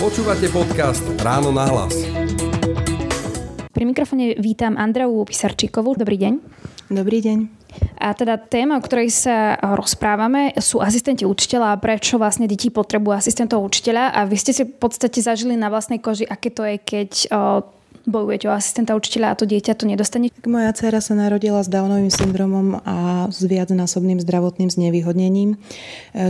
Počúvate 0.00 0.48
podcast 0.48 1.04
Ráno 1.20 1.52
na 1.52 1.68
hlas. 1.68 1.92
Pri 3.68 3.84
mikrofone 3.84 4.32
vítam 4.40 4.80
Andreu 4.80 5.12
Pisarčíkovú. 5.28 5.92
Dobrý 5.92 6.16
deň. 6.16 6.32
Dobrý 6.88 7.20
deň. 7.20 7.38
A 8.00 8.16
teda 8.16 8.40
téma, 8.40 8.80
o 8.80 8.82
ktorej 8.82 9.12
sa 9.12 9.60
rozprávame, 9.60 10.56
sú 10.56 10.80
asistenti 10.80 11.28
učiteľa 11.28 11.76
a 11.76 11.80
prečo 11.84 12.16
vlastne 12.16 12.48
deti 12.48 12.72
potrebujú 12.72 13.12
asistentov 13.12 13.60
učiteľa. 13.60 14.16
A 14.16 14.24
vy 14.24 14.40
ste 14.40 14.56
si 14.56 14.64
v 14.64 14.72
podstate 14.72 15.20
zažili 15.20 15.52
na 15.52 15.68
vlastnej 15.68 16.00
koži, 16.00 16.24
aké 16.24 16.48
to 16.48 16.64
je, 16.64 16.80
keď 16.80 17.10
bojujete 18.10 18.50
o 18.50 18.52
asistenta 18.52 18.98
učiteľa 18.98 19.32
a 19.32 19.38
to 19.38 19.46
dieťa 19.46 19.72
to 19.78 19.86
nedostane? 19.86 20.34
Moja 20.42 20.74
dcera 20.74 20.98
sa 20.98 21.14
narodila 21.14 21.62
s 21.62 21.70
Downovým 21.70 22.10
syndromom 22.10 22.82
a 22.82 23.30
s 23.30 23.40
viacnásobným 23.40 24.18
zdravotným 24.18 24.68
znevýhodnením. 24.68 25.56
E, 25.56 25.58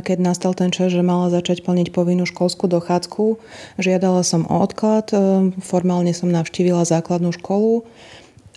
keď 0.05 0.19
nastal 0.21 0.53
ten 0.53 0.69
čas, 0.71 0.93
že 0.93 1.01
mala 1.01 1.33
začať 1.33 1.65
plniť 1.65 1.91
povinnú 1.91 2.29
školskú 2.29 2.69
dochádzku, 2.69 3.41
žiadala 3.81 4.21
som 4.21 4.45
o 4.47 4.61
odklad, 4.61 5.11
e, 5.11 5.17
formálne 5.65 6.13
som 6.13 6.29
navštívila 6.29 6.85
základnú 6.85 7.33
školu 7.35 7.89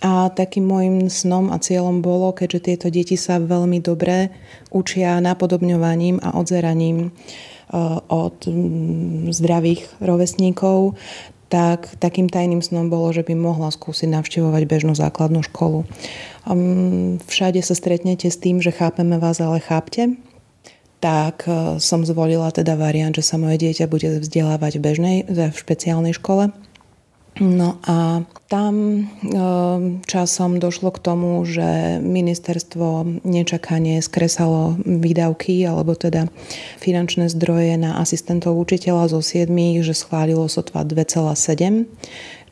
a 0.04 0.28
takým 0.28 0.68
môjim 0.68 0.96
snom 1.08 1.48
a 1.48 1.56
cieľom 1.56 2.04
bolo, 2.04 2.36
keďže 2.36 2.60
tieto 2.60 2.86
deti 2.92 3.16
sa 3.16 3.40
veľmi 3.40 3.80
dobre 3.80 4.28
učia 4.68 5.16
napodobňovaním 5.24 6.20
a 6.20 6.36
odzeraním 6.36 7.08
e, 7.08 7.10
od 8.12 8.36
zdravých 9.32 9.88
rovesníkov, 10.04 11.00
tak 11.48 11.96
takým 12.00 12.26
tajným 12.26 12.64
snom 12.64 12.88
bolo, 12.88 13.12
že 13.12 13.22
by 13.22 13.36
mohla 13.36 13.70
skúsiť 13.70 14.08
navštevovať 14.10 14.62
bežnú 14.64 14.92
základnú 14.96 15.44
školu. 15.46 15.84
Všade 17.24 17.60
sa 17.60 17.74
stretnete 17.76 18.28
s 18.28 18.40
tým, 18.40 18.60
že 18.60 18.74
chápeme 18.74 19.16
vás, 19.20 19.38
ale 19.40 19.60
chápte. 19.60 20.16
Tak 21.04 21.44
uh, 21.44 21.76
som 21.84 22.00
zvolila 22.00 22.48
teda 22.48 22.80
variant, 22.80 23.12
že 23.12 23.20
sa 23.20 23.36
moje 23.36 23.60
dieťa 23.60 23.92
bude 23.92 24.24
vzdelávať 24.24 24.80
v 24.80 24.84
bežnej, 24.88 25.16
v 25.28 25.52
špeciálnej 25.52 26.16
škole 26.16 26.48
No 27.42 27.82
a 27.82 28.22
tam 28.46 28.74
ehm, 29.02 30.06
časom 30.06 30.62
došlo 30.62 30.94
k 30.94 31.02
tomu, 31.02 31.42
že 31.42 31.98
ministerstvo 31.98 33.18
nečakane 33.26 33.98
skresalo 33.98 34.78
výdavky 34.78 35.66
alebo 35.66 35.98
teda 35.98 36.30
finančné 36.78 37.26
zdroje 37.26 37.74
na 37.74 37.98
asistentov 37.98 38.54
učiteľa 38.54 39.10
zo 39.10 39.18
7, 39.18 39.50
že 39.82 39.98
schválilo 39.98 40.46
sotva 40.46 40.86
2,7 40.86 41.90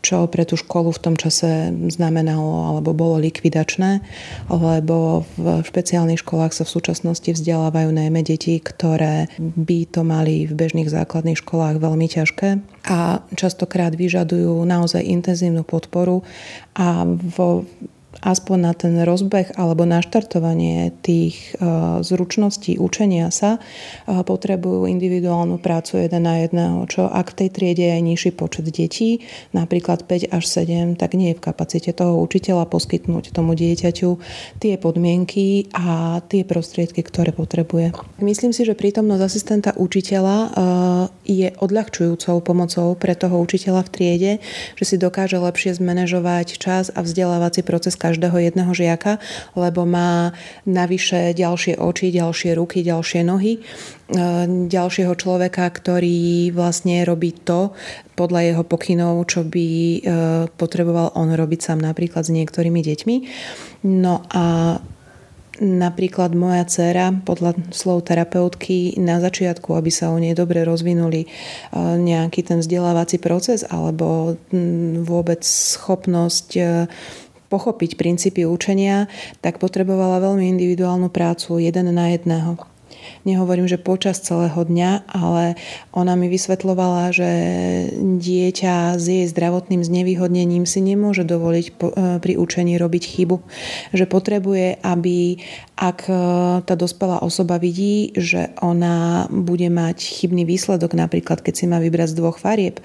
čo 0.02 0.26
pre 0.26 0.42
tú 0.42 0.59
školu 0.59 0.90
v 0.90 1.02
tom 1.02 1.14
čase 1.14 1.71
znamenalo 1.94 2.75
alebo 2.75 2.90
bolo 2.90 3.23
likvidačné, 3.23 4.02
lebo 4.50 5.23
v 5.38 5.62
špeciálnych 5.62 6.21
školách 6.26 6.52
sa 6.52 6.66
v 6.66 6.75
súčasnosti 6.75 7.30
vzdelávajú 7.30 7.94
najmä 7.94 8.26
deti, 8.26 8.59
ktoré 8.59 9.30
by 9.38 9.78
to 9.88 10.02
mali 10.02 10.50
v 10.50 10.52
bežných 10.59 10.90
základných 10.90 11.38
školách 11.38 11.78
veľmi 11.78 12.11
ťažké 12.11 12.49
a 12.90 13.23
častokrát 13.38 13.94
vyžadujú 13.94 14.59
naozaj 14.66 15.06
intenzívnu 15.06 15.62
podporu 15.62 16.26
a 16.75 17.06
vo 17.06 17.62
aspoň 18.21 18.59
na 18.61 18.73
ten 18.76 18.95
rozbeh 19.00 19.57
alebo 19.57 19.88
naštartovanie 19.88 20.92
tých 21.00 21.57
e, 21.57 21.64
zručností 22.04 22.76
učenia 22.76 23.33
sa 23.33 23.57
e, 23.57 23.61
potrebujú 24.21 24.85
individuálnu 24.85 25.57
prácu 25.57 26.04
jeden 26.04 26.28
na 26.28 26.45
jedného, 26.45 26.85
čo 26.92 27.09
ak 27.09 27.33
v 27.33 27.38
tej 27.45 27.49
triede 27.49 27.85
je 27.88 27.99
nižší 28.04 28.31
počet 28.37 28.69
detí, 28.69 29.25
napríklad 29.57 30.04
5 30.04 30.28
až 30.28 30.45
7, 30.45 31.00
tak 31.00 31.16
nie 31.16 31.33
je 31.33 31.38
v 31.40 31.45
kapacite 31.49 31.90
toho 31.97 32.21
učiteľa 32.21 32.69
poskytnúť 32.69 33.33
tomu 33.33 33.57
dieťaťu 33.57 34.11
tie 34.61 34.75
podmienky 34.76 35.73
a 35.73 36.21
tie 36.28 36.45
prostriedky, 36.45 37.00
ktoré 37.00 37.33
potrebuje. 37.33 37.97
Myslím 38.21 38.52
si, 38.52 38.69
že 38.69 38.76
prítomnosť 38.76 39.23
asistenta 39.25 39.71
učiteľa 39.73 40.37
e, 40.37 40.49
je 41.33 41.49
odľahčujúcou 41.57 42.45
pomocou 42.45 42.92
pre 42.92 43.16
toho 43.16 43.40
učiteľa 43.40 43.88
v 43.88 43.92
triede, 43.95 44.33
že 44.76 44.85
si 44.85 44.97
dokáže 45.00 45.40
lepšie 45.40 45.81
zmanéžovať 45.81 46.61
čas 46.61 46.92
a 46.92 47.00
vzdelávací 47.00 47.64
proces 47.64 47.97
každého 48.02 48.35
jedného 48.50 48.75
žiaka, 48.75 49.23
lebo 49.54 49.87
má 49.87 50.35
navyše 50.66 51.30
ďalšie 51.38 51.78
oči, 51.78 52.11
ďalšie 52.11 52.59
ruky, 52.59 52.82
ďalšie 52.82 53.23
nohy, 53.23 53.59
e, 53.59 53.61
ďalšieho 54.66 55.14
človeka, 55.14 55.71
ktorý 55.71 56.50
vlastne 56.50 57.06
robí 57.06 57.30
to 57.30 57.71
podľa 58.18 58.50
jeho 58.50 58.64
pokynov, 58.66 59.23
čo 59.30 59.47
by 59.47 59.68
e, 59.71 60.00
potreboval 60.59 61.14
on 61.14 61.30
robiť 61.30 61.61
sám 61.62 61.78
napríklad 61.78 62.26
s 62.26 62.35
niektorými 62.35 62.82
deťmi. 62.82 63.16
No 63.87 64.26
a 64.35 64.76
Napríklad 65.62 66.32
moja 66.32 66.64
dcéra, 66.64 67.12
podľa 67.12 67.54
slov 67.76 68.09
terapeutky, 68.09 68.97
na 68.97 69.21
začiatku, 69.21 69.76
aby 69.76 69.92
sa 69.92 70.09
u 70.09 70.16
nej 70.16 70.32
dobre 70.32 70.64
rozvinuli 70.64 71.23
e, 71.23 71.28
nejaký 71.78 72.40
ten 72.40 72.64
vzdelávací 72.64 73.21
proces 73.21 73.61
alebo 73.68 74.40
vôbec 75.04 75.44
schopnosť 75.44 76.49
pochopiť 77.52 78.00
princípy 78.00 78.49
učenia, 78.49 79.12
tak 79.44 79.61
potrebovala 79.61 80.25
veľmi 80.25 80.49
individuálnu 80.56 81.12
prácu 81.12 81.61
jeden 81.61 81.92
na 81.92 82.16
jedného. 82.16 82.72
Nehovorím, 83.23 83.71
že 83.71 83.78
počas 83.78 84.18
celého 84.23 84.56
dňa, 84.56 85.06
ale 85.06 85.54
ona 85.92 86.14
mi 86.18 86.26
vysvetlovala, 86.32 87.14
že 87.14 87.30
dieťa 87.99 88.99
s 88.99 89.04
jej 89.04 89.26
zdravotným 89.28 89.85
znevýhodnením 89.85 90.64
si 90.64 90.80
nemôže 90.80 91.23
dovoliť 91.26 91.66
e, 91.68 91.73
pri 92.18 92.32
učení 92.38 92.78
robiť 92.78 93.02
chybu. 93.06 93.37
Že 93.92 94.04
potrebuje, 94.06 94.80
aby 94.82 95.42
ak 95.78 96.06
e, 96.06 96.14
tá 96.62 96.75
dospelá 96.78 97.21
osoba 97.26 97.59
vidí, 97.59 98.14
že 98.14 98.54
ona 98.62 99.26
bude 99.30 99.66
mať 99.66 99.99
chybný 99.99 100.47
výsledok, 100.47 100.94
napríklad 100.94 101.42
keď 101.42 101.54
si 101.59 101.64
má 101.66 101.82
vybrať 101.82 102.14
z 102.14 102.18
dvoch 102.23 102.38
farieb 102.38 102.78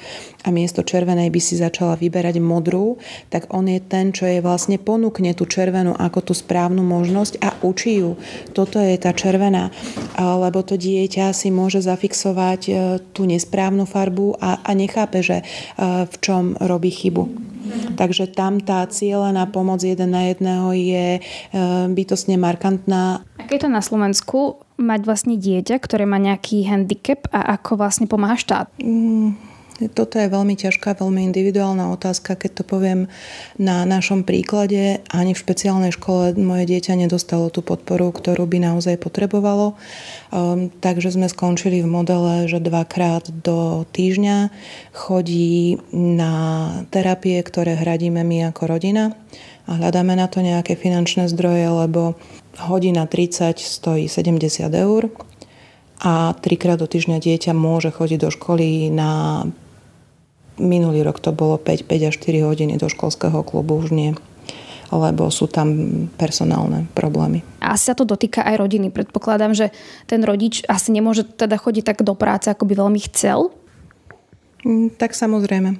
a 0.43 0.50
miesto 0.50 0.81
červenej 0.81 1.29
by 1.29 1.41
si 1.43 1.59
začala 1.59 2.00
vyberať 2.00 2.41
modrú, 2.41 2.97
tak 3.29 3.53
on 3.53 3.69
je 3.69 3.77
ten, 3.83 4.09
čo 4.15 4.25
je 4.25 4.41
vlastne 4.41 4.81
ponúkne 4.81 5.36
tú 5.38 5.45
červenú 5.45 5.93
ako 5.93 6.31
tú 6.31 6.33
správnu 6.33 6.81
možnosť 6.81 7.33
a 7.43 7.50
učí 7.62 8.01
ju. 8.01 8.17
Toto 8.55 8.81
je 8.81 8.97
tá 8.97 9.13
červená 9.13 9.69
lebo 10.17 10.65
to 10.65 10.75
dieťa 10.75 11.29
si 11.31 11.53
môže 11.53 11.86
zafixovať 11.86 12.62
e, 12.67 12.71
tú 13.13 13.29
nesprávnu 13.29 13.86
farbu 13.86 14.41
a, 14.41 14.62
a 14.65 14.71
nechápe, 14.74 15.21
že 15.21 15.41
e, 15.41 15.45
v 16.09 16.15
čom 16.19 16.57
robí 16.57 16.89
chybu. 16.89 17.29
Takže 18.00 18.31
tam 18.31 18.63
tá 18.63 18.88
cieľená 18.88 19.51
pomoc 19.51 19.83
jeden 19.83 20.15
na 20.15 20.31
jedného 20.31 20.74
je 20.74 21.07
e, 21.17 21.21
bytostne 21.93 22.39
markantná. 22.39 23.21
Aké 23.38 23.62
je 23.62 23.67
to 23.67 23.71
na 23.71 23.83
Slovensku 23.83 24.62
mať 24.77 25.01
vlastne 25.05 25.36
dieťa, 25.38 25.77
ktoré 25.77 26.09
má 26.09 26.17
nejaký 26.17 26.65
handicap 26.65 27.29
a 27.29 27.57
ako 27.57 27.81
vlastne 27.81 28.09
pomáha 28.09 28.38
štát? 28.38 28.67
Mm 28.81 29.46
toto 29.93 30.17
je 30.17 30.25
veľmi 30.25 30.57
ťažká, 30.57 30.98
veľmi 30.98 31.22
individuálna 31.29 31.93
otázka. 31.93 32.34
Keď 32.34 32.51
to 32.62 32.63
poviem 32.65 33.05
na 33.62 33.86
našom 33.86 34.25
príklade, 34.25 35.05
ani 35.13 35.38
v 35.38 35.41
špeciálnej 35.46 35.93
škole 35.93 36.34
moje 36.39 36.65
dieťa 36.65 36.98
nedostalo 36.98 37.53
tú 37.53 37.62
podporu, 37.62 38.10
ktorú 38.10 38.50
by 38.50 38.74
naozaj 38.74 38.98
potrebovalo. 38.98 39.77
Um, 40.34 40.74
takže 40.81 41.13
sme 41.13 41.29
skončili 41.29 41.86
v 41.86 41.91
modele, 41.91 42.50
že 42.50 42.57
dvakrát 42.57 43.29
do 43.29 43.86
týždňa 43.93 44.50
chodí 44.98 45.77
na 45.93 46.34
terapie, 46.89 47.38
ktoré 47.46 47.77
hradíme 47.77 48.25
my 48.25 48.50
ako 48.50 48.63
rodina 48.65 49.13
a 49.67 49.75
hľadáme 49.75 50.15
na 50.15 50.25
to 50.31 50.39
nejaké 50.39 50.79
finančné 50.79 51.27
zdroje, 51.29 51.67
lebo 51.67 52.15
hodina 52.57 53.05
30 53.05 53.60
stojí 53.60 54.10
70 54.10 54.74
eur 54.74 55.12
a 56.01 56.34
trikrát 56.38 56.77
do 56.77 56.86
týždňa 56.86 57.17
dieťa 57.17 57.51
môže 57.57 57.89
chodiť 57.89 58.19
do 58.22 58.29
školy 58.29 58.93
na 58.93 59.43
Minulý 60.57 61.05
rok 61.05 61.21
to 61.21 61.29
bolo 61.29 61.61
5, 61.61 61.85
5 61.85 62.09
až 62.09 62.15
4 62.17 62.41
hodiny 62.49 62.73
do 62.81 62.89
školského 62.89 63.45
klubu, 63.45 63.77
už 63.77 63.93
nie 63.93 64.11
lebo 64.91 65.27
sú 65.27 65.51
tam 65.51 65.67
personálne 66.15 66.87
problémy. 66.95 67.43
Asi 67.59 67.91
sa 67.91 67.95
to 67.97 68.07
dotýka 68.07 68.43
aj 68.43 68.55
rodiny. 68.55 68.87
Predpokladám, 68.87 69.51
že 69.51 69.75
ten 70.07 70.23
rodič 70.23 70.63
asi 70.67 70.95
nemôže 70.95 71.27
teda 71.27 71.59
chodiť 71.59 71.83
tak 71.83 72.07
do 72.07 72.15
práce, 72.15 72.47
ako 72.47 72.63
by 72.63 72.87
veľmi 72.87 72.99
chcel? 73.11 73.51
Mm, 74.63 74.95
tak 74.95 75.11
samozrejme. 75.11 75.75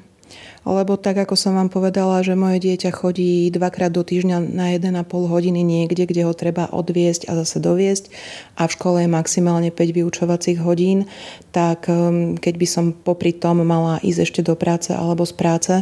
Lebo 0.66 0.98
tak, 0.98 1.20
ako 1.22 1.36
som 1.38 1.54
vám 1.54 1.70
povedala, 1.70 2.24
že 2.26 2.40
moje 2.40 2.64
dieťa 2.64 2.96
chodí 2.96 3.52
dvakrát 3.54 3.94
do 3.94 4.02
týždňa 4.02 4.38
na 4.54 4.74
1,5 4.74 5.04
hodiny 5.08 5.62
niekde, 5.62 6.08
kde 6.08 6.26
ho 6.26 6.34
treba 6.34 6.72
odviesť 6.72 7.30
a 7.30 7.38
zase 7.44 7.62
doviesť 7.62 8.10
a 8.58 8.66
v 8.66 8.74
škole 8.74 8.98
je 9.06 9.10
maximálne 9.12 9.70
5 9.70 9.98
vyučovacích 9.98 10.58
hodín, 10.64 11.06
tak 11.54 11.86
um, 11.92 12.40
keď 12.40 12.56
by 12.58 12.68
som 12.68 12.86
popri 12.94 13.36
tom 13.36 13.62
mala 13.62 14.02
ísť 14.02 14.20
ešte 14.24 14.42
do 14.42 14.58
práce 14.58 14.94
alebo 14.94 15.28
z 15.28 15.34
práce, 15.38 15.74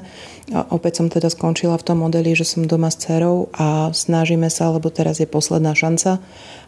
opäť 0.51 1.01
som 1.01 1.07
teda 1.09 1.31
skončila 1.31 1.79
v 1.79 1.85
tom 1.85 1.97
modeli, 2.05 2.37
že 2.37 2.45
som 2.45 2.67
doma 2.67 2.93
s 2.93 3.01
dcerou 3.01 3.49
a 3.55 3.89
snažíme 3.89 4.47
sa, 4.53 4.69
lebo 4.69 4.93
teraz 4.93 5.17
je 5.17 5.27
posledná 5.29 5.73
šanca, 5.73 6.21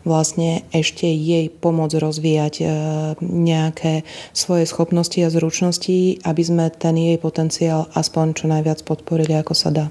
vlastne 0.08 0.64
ešte 0.72 1.06
jej 1.06 1.52
pomôcť 1.52 2.00
rozvíjať 2.00 2.54
e, 2.62 2.66
nejaké 3.20 4.08
svoje 4.32 4.64
schopnosti 4.64 5.20
a 5.20 5.28
zručnosti, 5.28 6.24
aby 6.24 6.42
sme 6.42 6.72
ten 6.72 6.96
jej 6.96 7.18
potenciál 7.20 7.92
aspoň 8.08 8.26
čo 8.32 8.46
najviac 8.48 8.88
podporili, 8.88 9.36
ako 9.36 9.52
sa 9.52 9.68
dá. 9.68 9.86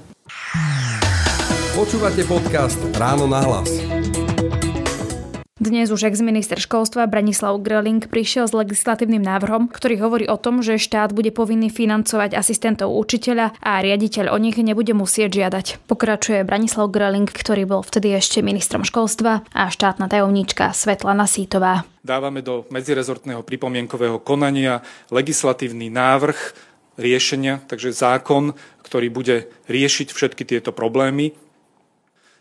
Počúvate 1.77 2.25
podcast 2.25 2.81
Ráno 2.97 3.29
na 3.29 3.45
hlas. 3.45 3.69
Dnes 5.57 5.89
už 5.91 6.07
ex-minister 6.07 6.57
školstva 6.57 7.09
Branislav 7.11 7.59
Greling 7.59 7.99
prišiel 8.05 8.47
s 8.47 8.55
legislatívnym 8.55 9.19
návrhom, 9.19 9.67
ktorý 9.67 9.99
hovorí 9.99 10.25
o 10.29 10.39
tom, 10.39 10.63
že 10.63 10.79
štát 10.79 11.11
bude 11.11 11.33
povinný 11.33 11.67
financovať 11.67 12.37
asistentov 12.39 12.93
učiteľa 12.95 13.57
a 13.59 13.81
riaditeľ 13.81 14.31
o 14.31 14.37
nich 14.39 14.55
nebude 14.57 14.93
musieť 14.95 15.43
žiadať. 15.43 15.83
Pokračuje 15.89 16.45
Branislav 16.47 16.87
Greling, 16.93 17.27
ktorý 17.27 17.67
bol 17.67 17.81
vtedy 17.83 18.15
ešte 18.15 18.45
ministrom 18.45 18.85
školstva 18.85 19.43
a 19.51 19.63
štátna 19.67 20.07
tajomníčka 20.07 20.71
Svetlana 20.71 21.25
Sítová. 21.27 21.83
Dávame 21.99 22.39
do 22.39 22.63
medzirezortného 22.71 23.43
pripomienkového 23.43 24.23
konania 24.23 24.79
legislatívny 25.11 25.91
návrh 25.91 26.66
riešenia, 26.97 27.61
takže 27.69 27.95
zákon, 27.95 28.57
ktorý 28.83 29.07
bude 29.13 29.47
riešiť 29.69 30.11
všetky 30.11 30.43
tieto 30.43 30.73
problémy 30.73 31.37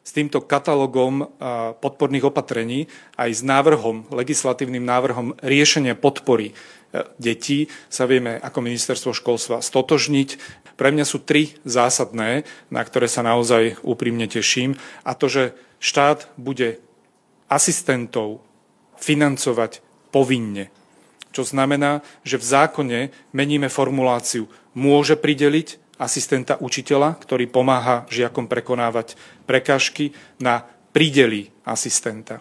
s 0.07 0.15
týmto 0.15 0.39
katalógom 0.39 1.35
podporných 1.83 2.31
opatrení 2.31 2.87
aj 3.19 3.31
s 3.35 3.43
návrhom, 3.43 4.07
legislatívnym 4.15 4.87
návrhom 4.87 5.35
riešenia 5.43 5.99
podpory 5.99 6.55
e, 6.55 7.03
detí 7.19 7.67
sa 7.91 8.07
vieme 8.07 8.39
ako 8.39 8.63
ministerstvo 8.63 9.11
školstva 9.11 9.59
stotožniť. 9.59 10.29
Pre 10.79 10.95
mňa 10.95 11.03
sú 11.03 11.27
tri 11.27 11.59
zásadné, 11.67 12.47
na 12.71 12.83
ktoré 12.87 13.11
sa 13.11 13.27
naozaj 13.27 13.83
úprimne 13.83 14.31
teším 14.31 14.79
a 15.03 15.19
to, 15.19 15.27
že 15.27 15.45
štát 15.83 16.31
bude 16.39 16.79
asistentov 17.51 18.47
financovať 19.03 19.83
povinne. 20.15 20.71
Čo 21.37 21.45
znamená, 21.45 22.01
že 22.25 22.41
v 22.41 22.49
zákone 22.49 23.01
meníme 23.37 23.69
formuláciu 23.69 24.49
môže 24.73 25.21
prideliť 25.21 26.01
asistenta 26.01 26.57
učiteľa, 26.57 27.21
ktorý 27.21 27.45
pomáha 27.45 28.09
žiakom 28.09 28.49
prekonávať 28.49 29.21
prekážky 29.45 30.17
na 30.41 30.65
prideli 30.97 31.53
asistenta. 31.61 32.41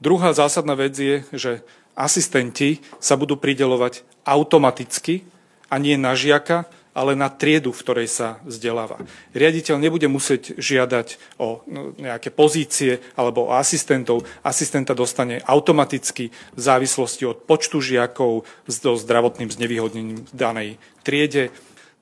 Druhá 0.00 0.32
zásadná 0.32 0.72
vec 0.72 0.96
je, 0.96 1.28
že 1.36 1.52
asistenti 1.92 2.80
sa 3.04 3.20
budú 3.20 3.36
pridelovať 3.36 4.00
automaticky 4.24 5.28
a 5.68 5.76
nie 5.76 6.00
na 6.00 6.16
žiaka, 6.16 6.64
ale 6.94 7.18
na 7.18 7.26
triedu, 7.28 7.74
v 7.74 7.82
ktorej 7.82 8.08
sa 8.08 8.38
vzdeláva. 8.46 9.02
Riaditeľ 9.34 9.82
nebude 9.82 10.06
musieť 10.06 10.54
žiadať 10.54 11.38
o 11.42 11.60
no, 11.66 11.92
nejaké 11.98 12.30
pozície 12.30 13.02
alebo 13.18 13.50
o 13.50 13.54
asistentov. 13.58 14.22
Asistenta 14.46 14.94
dostane 14.94 15.42
automaticky 15.42 16.30
v 16.30 16.60
závislosti 16.60 17.26
od 17.26 17.42
počtu 17.44 17.82
žiakov 17.82 18.46
so 18.70 18.94
zdravotným 18.94 19.50
znevýhodnením 19.50 20.22
v 20.22 20.32
danej 20.32 20.68
triede. 21.02 21.50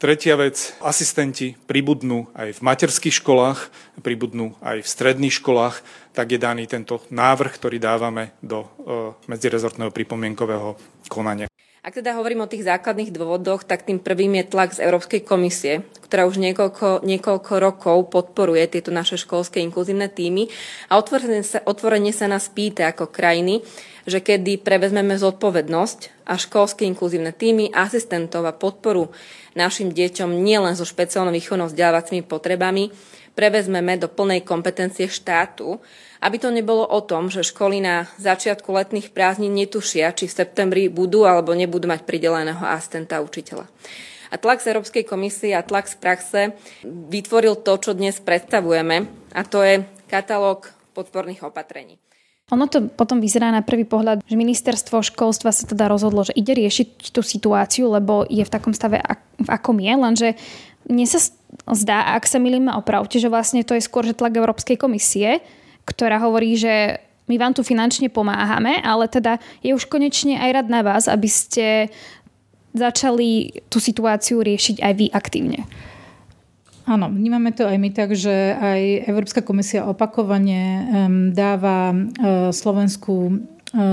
Tretia 0.02 0.34
vec, 0.34 0.75
asistenti 0.82 1.54
pribudnú 1.70 2.26
aj 2.34 2.58
v 2.58 2.64
materských 2.66 3.22
školách, 3.22 3.70
pribudnú 4.02 4.58
aj 4.58 4.82
v 4.82 4.90
stredných 4.90 5.30
školách, 5.38 5.78
tak 6.11 6.34
je 6.34 6.42
daný 6.42 6.66
tento 6.66 7.06
návrh, 7.14 7.54
ktorý 7.54 7.78
dávame 7.78 8.34
do 8.42 8.66
e, 8.66 8.68
medzirezortného 9.30 9.94
pripomienkového 9.94 10.75
konania. 11.06 11.51
Ak 11.82 11.98
teda 11.98 12.14
hovorím 12.14 12.46
o 12.46 12.50
tých 12.50 12.62
základných 12.62 13.10
dôvodoch, 13.10 13.66
tak 13.66 13.82
tým 13.82 13.98
prvým 13.98 14.38
je 14.38 14.54
tlak 14.54 14.70
z 14.70 14.86
Európskej 14.86 15.26
komisie, 15.26 15.82
ktorá 16.06 16.30
už 16.30 16.38
niekoľko, 16.38 17.02
niekoľko 17.02 17.52
rokov 17.58 18.06
podporuje 18.06 18.62
tieto 18.71 18.95
naše 18.95 19.18
školské 19.18 19.58
inkluzívne 19.66 20.06
týmy 20.06 20.47
a 20.86 21.02
otvorene 21.02 21.42
sa, 21.42 21.58
otvorene 21.58 22.14
sa 22.14 22.30
nás 22.30 22.47
pýta 22.47 22.86
ako 22.86 23.10
krajiny, 23.10 23.66
že 24.06 24.23
kedy 24.23 24.62
prevezmeme 24.62 25.18
zodpovednosť 25.18 26.23
a 26.23 26.38
školské 26.38 26.86
inkluzívne 26.86 27.34
týmy, 27.34 27.75
asistentov 27.75 28.47
a 28.47 28.54
podporu 28.54 29.10
našim 29.58 29.90
deťom 29.90 30.38
nielen 30.38 30.78
so 30.78 30.86
špeciálnou 30.86 31.34
výchovnou 31.34 31.66
vzdelávacími 31.66 32.23
potrebami, 32.23 32.95
prevezmeme 33.34 33.99
do 33.99 34.06
plnej 34.06 34.47
kompetencie 34.47 35.10
štátu 35.10 35.82
aby 36.23 36.37
to 36.39 36.54
nebolo 36.54 36.87
o 36.87 37.02
tom, 37.02 37.26
že 37.26 37.43
školy 37.43 37.82
na 37.82 38.06
začiatku 38.23 38.71
letných 38.71 39.11
prázdnin 39.11 39.50
netušia, 39.50 40.15
či 40.15 40.30
v 40.30 40.37
septembri 40.39 40.82
budú 40.87 41.26
alebo 41.26 41.50
nebudú 41.50 41.91
mať 41.91 42.06
prideleného 42.06 42.63
asistenta 42.63 43.19
učiteľa. 43.19 43.67
A 44.32 44.41
tlak 44.41 44.65
z 44.65 44.73
Európskej 44.73 45.04
komisie 45.04 45.52
a 45.52 45.67
tlak 45.67 45.91
z 45.91 45.97
praxe 45.99 46.41
vytvoril 46.87 47.58
to, 47.61 47.76
čo 47.76 47.93
dnes 47.93 48.17
predstavujeme, 48.23 49.11
a 49.35 49.43
to 49.45 49.61
je 49.61 49.85
katalóg 50.08 50.73
podporných 50.97 51.45
opatrení. 51.45 52.00
Ono 52.52 52.69
to 52.69 52.85
potom 52.89 53.21
vyzerá 53.21 53.49
na 53.49 53.65
prvý 53.65 53.89
pohľad, 53.89 54.25
že 54.28 54.37
ministerstvo 54.37 55.00
školstva 55.00 55.56
sa 55.56 55.65
teda 55.65 55.89
rozhodlo, 55.89 56.21
že 56.21 56.37
ide 56.37 56.52
riešiť 56.52 57.13
tú 57.13 57.25
situáciu, 57.25 57.89
lebo 57.89 58.28
je 58.28 58.45
v 58.45 58.52
takom 58.52 58.76
stave, 58.76 59.00
v 59.41 59.49
akom 59.49 59.80
je, 59.80 59.93
lenže 59.97 60.28
mne 60.85 61.06
sa 61.08 61.21
zdá, 61.73 62.13
ak 62.13 62.28
sa 62.28 62.37
milím, 62.37 62.69
opravte, 62.69 63.17
že 63.17 63.32
vlastne 63.32 63.65
to 63.65 63.73
je 63.76 63.85
skôr, 63.85 64.04
že 64.04 64.17
tlak 64.17 64.37
Európskej 64.37 64.76
komisie, 64.76 65.41
ktorá 65.88 66.23
hovorí, 66.23 66.54
že 66.58 67.00
my 67.30 67.38
vám 67.38 67.54
tu 67.54 67.62
finančne 67.62 68.10
pomáhame, 68.10 68.82
ale 68.82 69.06
teda 69.06 69.38
je 69.62 69.73
už 69.73 69.86
konečne 69.86 70.36
aj 70.42 70.50
rad 70.62 70.68
na 70.68 70.82
vás, 70.82 71.06
aby 71.06 71.28
ste 71.30 71.88
začali 72.75 73.62
tú 73.71 73.78
situáciu 73.78 74.42
riešiť 74.42 74.82
aj 74.82 74.92
vy 74.97 75.06
aktívne. 75.12 75.64
Áno, 76.82 77.06
vnímame 77.06 77.54
to 77.54 77.62
aj 77.62 77.78
my 77.78 77.90
tak, 77.95 78.18
že 78.18 78.58
aj 78.58 79.06
Európska 79.06 79.38
komisia 79.38 79.86
opakovane 79.86 80.90
dáva 81.30 81.95
Slovensku 82.50 83.38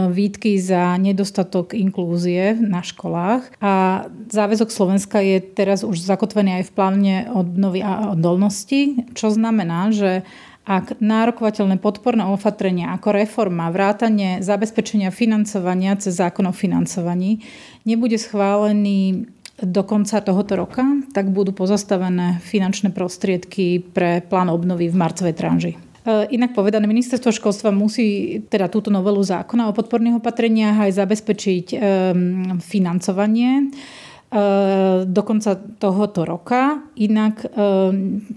výtky 0.09 0.59
za 0.59 0.97
nedostatok 0.99 1.71
inklúzie 1.71 2.57
na 2.59 2.83
školách 2.83 3.55
a 3.63 4.03
záväzok 4.27 4.73
Slovenska 4.73 5.23
je 5.23 5.39
teraz 5.39 5.87
už 5.87 6.03
zakotvený 6.03 6.59
aj 6.59 6.63
v 6.67 6.75
pláne 6.75 7.15
obnovy 7.31 7.79
a 7.79 8.11
odolnosti, 8.11 9.07
čo 9.15 9.31
znamená, 9.31 9.93
že 9.95 10.27
ak 10.69 11.01
nárokovateľné 11.01 11.81
podporné 11.81 12.29
opatrenia 12.29 12.93
ako 12.93 13.09
reforma, 13.17 13.73
vrátanie 13.73 14.45
zabezpečenia 14.45 15.09
financovania 15.09 15.97
cez 15.97 16.21
zákon 16.21 16.45
o 16.45 16.53
financovaní 16.53 17.41
nebude 17.89 18.21
schválený 18.21 19.25
do 19.59 19.81
konca 19.81 20.21
tohoto 20.21 20.53
roka, 20.55 20.85
tak 21.09 21.33
budú 21.33 21.51
pozastavené 21.51 22.37
finančné 22.45 22.93
prostriedky 22.93 23.81
pre 23.81 24.21
plán 24.21 24.47
obnovy 24.53 24.87
v 24.87 24.95
marcovej 24.95 25.35
tranži. 25.35 25.73
E, 25.73 25.77
inak 26.31 26.53
povedané, 26.53 26.87
ministerstvo 26.87 27.33
školstva 27.33 27.73
musí 27.73 28.39
teda 28.47 28.71
túto 28.71 28.93
novelu 28.93 29.19
zákona 29.19 29.67
o 29.67 29.75
podporných 29.75 30.21
opatreniach 30.21 30.85
aj 30.85 30.91
zabezpečiť 30.95 31.65
um, 31.75 31.79
financovanie 32.61 33.73
do 35.09 35.21
konca 35.25 35.57
tohoto 35.57 36.21
roka. 36.21 36.85
Inak 37.01 37.49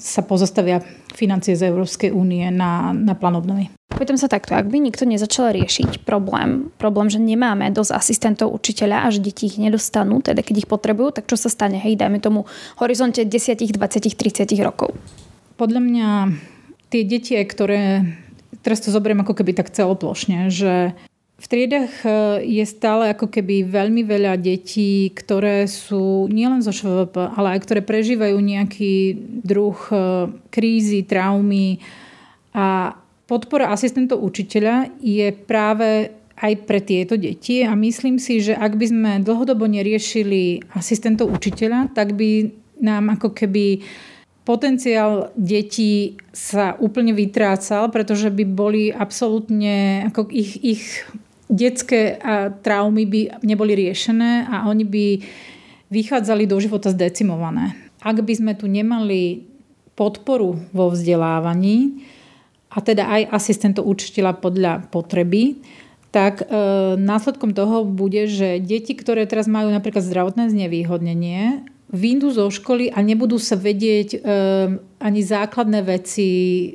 sa 0.00 0.22
pozostavia 0.24 0.80
financie 1.12 1.52
z 1.52 1.68
Európskej 1.68 2.08
únie 2.08 2.48
na, 2.48 2.96
na 2.96 3.12
plán 3.12 3.36
obnovy. 3.36 3.68
Pýtam 3.92 4.16
sa 4.16 4.24
takto, 4.24 4.56
ak 4.56 4.72
by 4.72 4.80
nikto 4.80 5.04
nezačal 5.04 5.52
riešiť 5.52 6.08
problém, 6.08 6.72
problém, 6.80 7.12
že 7.12 7.20
nemáme 7.20 7.68
dosť 7.76 7.92
asistentov 7.92 8.48
učiteľa 8.56 9.04
a 9.04 9.12
že 9.12 9.20
deti 9.20 9.44
ich 9.46 9.60
nedostanú, 9.60 10.24
teda 10.24 10.40
keď 10.40 10.64
ich 10.64 10.68
potrebujú, 10.70 11.20
tak 11.20 11.28
čo 11.28 11.36
sa 11.36 11.52
stane, 11.52 11.76
hej, 11.76 12.00
dajme 12.00 12.16
tomu 12.18 12.48
horizonte 12.80 13.20
10, 13.28 13.60
20, 13.60 13.76
30 13.76 14.48
rokov? 14.64 14.96
Podľa 15.60 15.80
mňa 15.84 16.08
tie 16.88 17.04
deti, 17.04 17.36
ktoré, 17.36 18.08
teraz 18.64 18.80
to 18.80 18.88
zoberiem 18.88 19.20
ako 19.20 19.36
keby 19.36 19.52
tak 19.52 19.68
celoplošne, 19.68 20.48
že 20.48 20.96
v 21.42 21.46
triedach 21.50 21.90
e, 22.06 22.10
je 22.46 22.62
stále 22.62 23.10
ako 23.10 23.26
keby 23.26 23.66
veľmi 23.66 24.06
veľa 24.06 24.38
detí, 24.38 25.10
ktoré 25.10 25.66
sú 25.66 26.30
nielen 26.30 26.62
zo 26.62 26.70
ŠVP, 26.70 27.34
ale 27.34 27.58
aj 27.58 27.60
ktoré 27.66 27.80
prežívajú 27.82 28.38
nejaký 28.38 29.18
druh 29.42 29.74
e, 29.90 29.94
krízy, 30.54 31.02
traumy. 31.02 31.82
A 32.54 32.94
podpora 33.26 33.74
asistentov 33.74 34.22
učiteľa 34.22 34.94
je 35.02 35.34
práve 35.34 36.14
aj 36.38 36.52
pre 36.62 36.78
tieto 36.78 37.18
deti. 37.18 37.66
A 37.66 37.74
myslím 37.74 38.22
si, 38.22 38.38
že 38.38 38.54
ak 38.54 38.78
by 38.78 38.86
sme 38.86 39.10
dlhodobo 39.26 39.66
neriešili 39.66 40.62
asistentov 40.78 41.26
učiteľa, 41.34 41.90
tak 41.90 42.14
by 42.14 42.54
nám 42.78 43.18
ako 43.18 43.34
keby 43.34 43.82
potenciál 44.46 45.30
detí 45.34 46.18
sa 46.34 46.74
úplne 46.78 47.14
vytrácal, 47.14 47.90
pretože 47.94 48.30
by 48.30 48.44
boli 48.46 48.90
absolútne, 48.90 50.06
ako 50.10 50.30
ich, 50.34 50.58
ich 50.62 50.82
detské 51.52 52.16
traumy 52.64 53.04
by 53.04 53.20
neboli 53.44 53.76
riešené 53.76 54.48
a 54.48 54.66
oni 54.72 54.88
by 54.88 55.06
vychádzali 55.92 56.48
do 56.48 56.56
života 56.56 56.88
zdecimované. 56.88 57.76
Ak 58.00 58.18
by 58.24 58.32
sme 58.32 58.52
tu 58.56 58.64
nemali 58.64 59.44
podporu 59.92 60.56
vo 60.72 60.88
vzdelávaní, 60.88 62.08
a 62.72 62.80
teda 62.80 63.04
aj 63.04 63.22
asistentov 63.36 63.84
učiteľa 63.84 64.40
podľa 64.40 64.72
potreby, 64.88 65.60
tak 66.12 66.44
e, 66.44 66.46
následkom 66.96 67.52
toho 67.52 67.84
bude, 67.84 68.28
že 68.28 68.60
deti, 68.60 68.96
ktoré 68.96 69.28
teraz 69.28 69.44
majú 69.44 69.68
napríklad 69.68 70.04
zdravotné 70.04 70.48
znevýhodnenie, 70.48 71.68
vyjdú 71.92 72.32
zo 72.32 72.48
školy 72.48 72.88
a 72.88 73.04
nebudú 73.04 73.36
sa 73.36 73.52
vedieť 73.52 74.08
e, 74.16 74.18
ani 74.96 75.20
základné 75.20 75.84
veci 75.84 76.28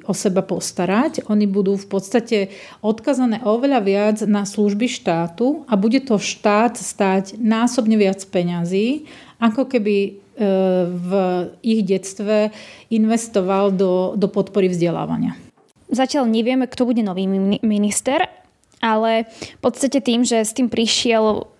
o 0.05 0.13
seba 0.13 0.45
postarať. 0.45 1.25
Oni 1.33 1.49
budú 1.49 1.73
v 1.73 1.87
podstate 1.89 2.53
odkazané 2.85 3.41
oveľa 3.41 3.79
viac 3.81 4.17
na 4.29 4.45
služby 4.45 4.85
štátu 4.85 5.65
a 5.65 5.73
bude 5.73 6.05
to 6.05 6.21
štát 6.21 6.77
stať 6.77 7.33
násobne 7.41 7.97
viac 7.97 8.21
peňazí, 8.29 9.09
ako 9.41 9.65
keby 9.65 9.97
e, 9.97 10.11
v 10.85 11.11
ich 11.65 11.81
detstve 11.81 12.53
investoval 12.93 13.73
do, 13.73 14.13
do 14.13 14.29
podpory 14.29 14.69
vzdelávania. 14.69 15.33
Zatiaľ 15.89 16.29
nevieme, 16.29 16.69
kto 16.69 16.85
bude 16.85 17.01
nový 17.01 17.25
minister, 17.65 18.21
ale 18.85 19.25
v 19.33 19.59
podstate 19.65 19.97
tým, 19.97 20.21
že 20.21 20.45
s 20.45 20.53
tým 20.53 20.69
prišiel 20.69 21.56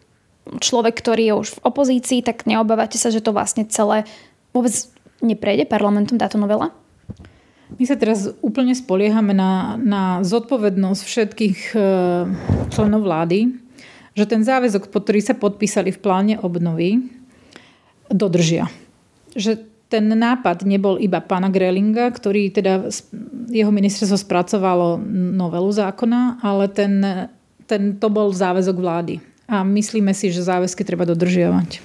človek, 0.63 0.95
ktorý 0.97 1.23
je 1.29 1.33
už 1.35 1.49
v 1.57 1.63
opozícii, 1.63 2.19
tak 2.23 2.47
neobávate 2.47 2.95
sa, 2.95 3.11
že 3.11 3.23
to 3.23 3.35
vlastne 3.35 3.67
celé 3.67 4.07
vôbec 4.55 4.73
neprejde 5.21 5.65
parlamentom 5.67 6.17
táto 6.17 6.39
novela? 6.39 6.73
My 7.75 7.83
sa 7.83 7.99
teraz 7.99 8.31
úplne 8.39 8.71
spoliehame 8.71 9.35
na, 9.35 9.75
na 9.75 10.23
zodpovednosť 10.23 11.01
všetkých 11.03 11.59
e, 11.75 11.79
členov 12.71 13.03
vlády, 13.03 13.51
že 14.15 14.23
ten 14.23 14.41
záväzok, 14.41 14.87
pod 14.87 15.03
ktorý 15.03 15.19
sa 15.19 15.35
podpísali 15.35 15.91
v 15.91 15.99
pláne 15.99 16.33
obnovy, 16.39 17.03
dodržia. 18.07 18.71
Že 19.35 19.67
ten 19.91 20.07
nápad 20.07 20.63
nebol 20.63 20.95
iba 20.99 21.19
pána 21.19 21.51
Grelinga, 21.51 22.11
ktorý 22.11 22.51
teda 22.55 22.87
jeho 23.51 23.71
ministerstvo 23.71 24.19
spracovalo 24.19 24.99
novelu 25.11 25.71
zákona, 25.71 26.43
ale 26.43 26.71
ten, 26.71 26.93
ten, 27.67 27.95
to 27.99 28.07
bol 28.07 28.31
záväzok 28.31 28.75
vlády. 28.79 29.19
A 29.47 29.63
myslíme 29.63 30.11
si, 30.11 30.27
že 30.27 30.43
záväzky 30.43 30.83
treba 30.83 31.07
dodržiavať. 31.07 31.79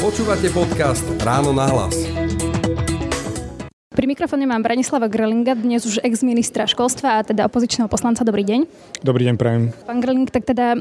Počúvate 0.00 0.48
podcast 0.56 1.04
Ráno 1.20 1.52
na 1.52 1.68
hlas. 1.68 1.92
Pri 3.92 4.08
mikrofóne 4.08 4.48
mám 4.48 4.64
Branislava 4.64 5.12
Grelinga, 5.12 5.52
dnes 5.52 5.84
už 5.84 6.00
ex-ministra 6.00 6.64
školstva 6.64 7.20
a 7.20 7.24
teda 7.28 7.44
opozičného 7.44 7.92
poslanca. 7.92 8.24
Dobrý 8.24 8.40
deň. 8.48 8.60
Dobrý 9.04 9.28
deň, 9.28 9.36
prajem. 9.36 9.62
Pán 9.84 10.00
Greling, 10.00 10.32
tak 10.32 10.48
teda 10.48 10.80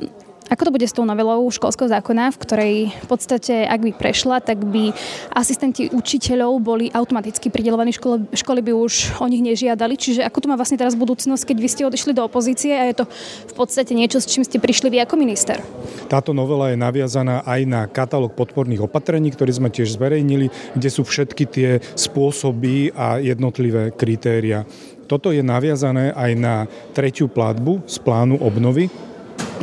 ako 0.50 0.62
to 0.66 0.74
bude 0.74 0.86
s 0.90 0.98
tou 0.98 1.06
novelou 1.06 1.46
školského 1.54 1.86
zákona, 1.86 2.34
v 2.34 2.42
ktorej 2.42 2.76
v 2.90 3.08
podstate, 3.08 3.70
ak 3.70 3.86
by 3.86 3.92
prešla, 3.94 4.42
tak 4.42 4.66
by 4.66 4.90
asistenti 5.32 5.94
učiteľov 5.94 6.58
boli 6.58 6.90
automaticky 6.90 7.54
pridelovaní 7.54 7.94
škole, 7.94 8.26
školy 8.34 8.66
by 8.66 8.74
už 8.74 9.22
o 9.22 9.30
nich 9.30 9.46
nežiadali. 9.46 9.94
Čiže 9.94 10.26
ako 10.26 10.38
to 10.42 10.50
má 10.50 10.58
vlastne 10.58 10.82
teraz 10.82 10.98
budúcnosť, 10.98 11.54
keď 11.54 11.58
vy 11.62 11.70
ste 11.70 11.84
odišli 11.86 12.12
do 12.18 12.26
opozície 12.26 12.74
a 12.74 12.90
je 12.90 13.02
to 13.02 13.06
v 13.50 13.54
podstate 13.54 13.94
niečo, 13.94 14.18
s 14.18 14.26
čím 14.26 14.42
ste 14.42 14.58
prišli 14.58 14.90
vy 14.90 15.06
ako 15.06 15.16
minister? 15.22 15.62
Táto 16.10 16.34
novela 16.34 16.74
je 16.74 16.82
naviazaná 16.82 17.46
aj 17.46 17.62
na 17.70 17.86
katalóg 17.86 18.34
podporných 18.34 18.90
opatrení, 18.90 19.30
ktorý 19.30 19.54
sme 19.54 19.70
tiež 19.70 19.94
zverejnili, 19.94 20.50
kde 20.74 20.90
sú 20.90 21.06
všetky 21.06 21.44
tie 21.46 21.70
spôsoby 21.94 22.90
a 22.98 23.22
jednotlivé 23.22 23.94
kritéria. 23.94 24.66
Toto 25.10 25.34
je 25.34 25.42
naviazané 25.42 26.14
aj 26.14 26.32
na 26.38 26.56
tretiu 26.94 27.26
platbu 27.26 27.82
z 27.90 27.98
plánu 28.02 28.38
obnovy, 28.38 28.94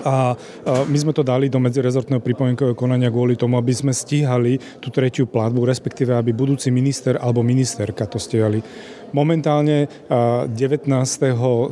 a 0.03 0.37
my 0.67 0.99
sme 0.99 1.13
to 1.15 1.23
dali 1.25 1.47
do 1.49 1.63
medzirezortného 1.63 2.21
pripomienkového 2.21 2.77
konania 2.77 3.09
kvôli 3.09 3.39
tomu, 3.39 3.57
aby 3.57 3.73
sme 3.73 3.95
stíhali 3.95 4.59
tú 4.83 4.91
tretiu 4.91 5.31
platbu, 5.31 5.65
respektíve 5.65 6.13
aby 6.13 6.35
budúci 6.35 6.69
minister 6.75 7.17
alebo 7.17 7.47
ministerka 7.47 8.05
to 8.11 8.19
stíhali. 8.21 8.61
Momentálne 9.17 9.89
19. 10.13 10.93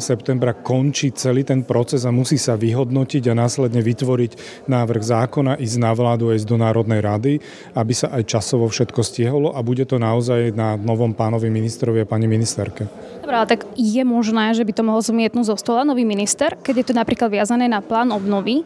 septembra 0.00 0.56
končí 0.56 1.12
celý 1.12 1.44
ten 1.44 1.60
proces 1.60 2.08
a 2.08 2.10
musí 2.10 2.40
sa 2.40 2.56
vyhodnotiť 2.56 3.28
a 3.28 3.36
následne 3.36 3.84
vytvoriť 3.84 4.64
návrh 4.64 5.02
zákona, 5.04 5.60
ísť 5.60 5.76
na 5.76 5.92
vládu, 5.92 6.32
ísť 6.32 6.48
do 6.48 6.56
Národnej 6.56 7.04
rady, 7.04 7.44
aby 7.76 7.92
sa 7.92 8.16
aj 8.16 8.32
časovo 8.32 8.64
všetko 8.64 9.00
stiehlo 9.04 9.52
a 9.52 9.60
bude 9.60 9.84
to 9.84 10.00
naozaj 10.00 10.56
na 10.56 10.80
novom 10.80 11.12
pánovi 11.12 11.52
ministrovi 11.52 12.00
a 12.00 12.08
pani 12.08 12.24
ministerke. 12.24 12.88
Dobre, 13.20 13.36
ale 13.36 13.52
tak 13.52 13.68
je 13.76 14.00
možné, 14.08 14.56
že 14.56 14.64
by 14.64 14.72
to 14.72 14.80
mohol 14.80 15.04
zmietnúť 15.04 15.52
zo 15.52 15.60
stola 15.60 15.84
nový 15.84 16.08
minister, 16.08 16.56
keď 16.56 16.74
je 16.80 16.86
to 16.88 16.94
napríklad 16.96 17.28
viazané 17.28 17.68
na 17.68 17.84
plán 17.84 18.08
obnovy, 18.08 18.64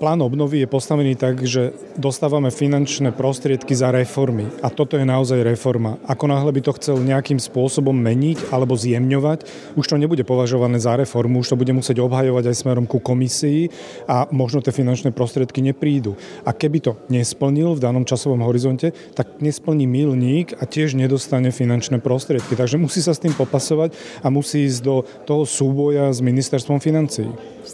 Plán 0.00 0.24
obnovy 0.24 0.64
je 0.64 0.72
postavený 0.72 1.12
tak, 1.12 1.44
že 1.44 1.76
dostávame 2.00 2.48
finančné 2.48 3.12
prostriedky 3.12 3.76
za 3.76 3.92
reformy. 3.92 4.48
A 4.64 4.72
toto 4.72 4.96
je 4.96 5.04
naozaj 5.04 5.44
reforma. 5.44 6.00
Ako 6.08 6.24
náhle 6.24 6.48
by 6.56 6.64
to 6.64 6.72
chcel 6.80 6.96
nejakým 7.04 7.36
spôsobom 7.36 7.92
meniť 7.92 8.48
alebo 8.48 8.80
zjemňovať, 8.80 9.44
už 9.76 9.84
to 9.84 10.00
nebude 10.00 10.24
považované 10.24 10.80
za 10.80 10.96
reformu, 10.96 11.44
už 11.44 11.52
to 11.52 11.60
bude 11.60 11.76
musieť 11.76 12.00
obhajovať 12.00 12.48
aj 12.48 12.56
smerom 12.64 12.88
ku 12.88 12.96
komisii 12.96 13.68
a 14.08 14.24
možno 14.32 14.64
tie 14.64 14.72
finančné 14.72 15.12
prostriedky 15.12 15.60
neprídu. 15.60 16.16
A 16.48 16.56
keby 16.56 16.80
to 16.80 16.96
nesplnil 17.12 17.76
v 17.76 17.84
danom 17.84 18.08
časovom 18.08 18.40
horizonte, 18.40 18.96
tak 19.12 19.44
nesplní 19.44 19.84
milník 19.84 20.56
a 20.56 20.64
tiež 20.64 20.96
nedostane 20.96 21.52
finančné 21.52 22.00
prostriedky. 22.00 22.56
Takže 22.56 22.80
musí 22.80 23.04
sa 23.04 23.12
s 23.12 23.20
tým 23.20 23.36
popasovať 23.36 23.92
a 24.24 24.32
musí 24.32 24.64
ísť 24.64 24.80
do 24.80 25.04
toho 25.28 25.44
súboja 25.44 26.08
s 26.08 26.24
ministerstvom 26.24 26.80
financií. 26.80 27.28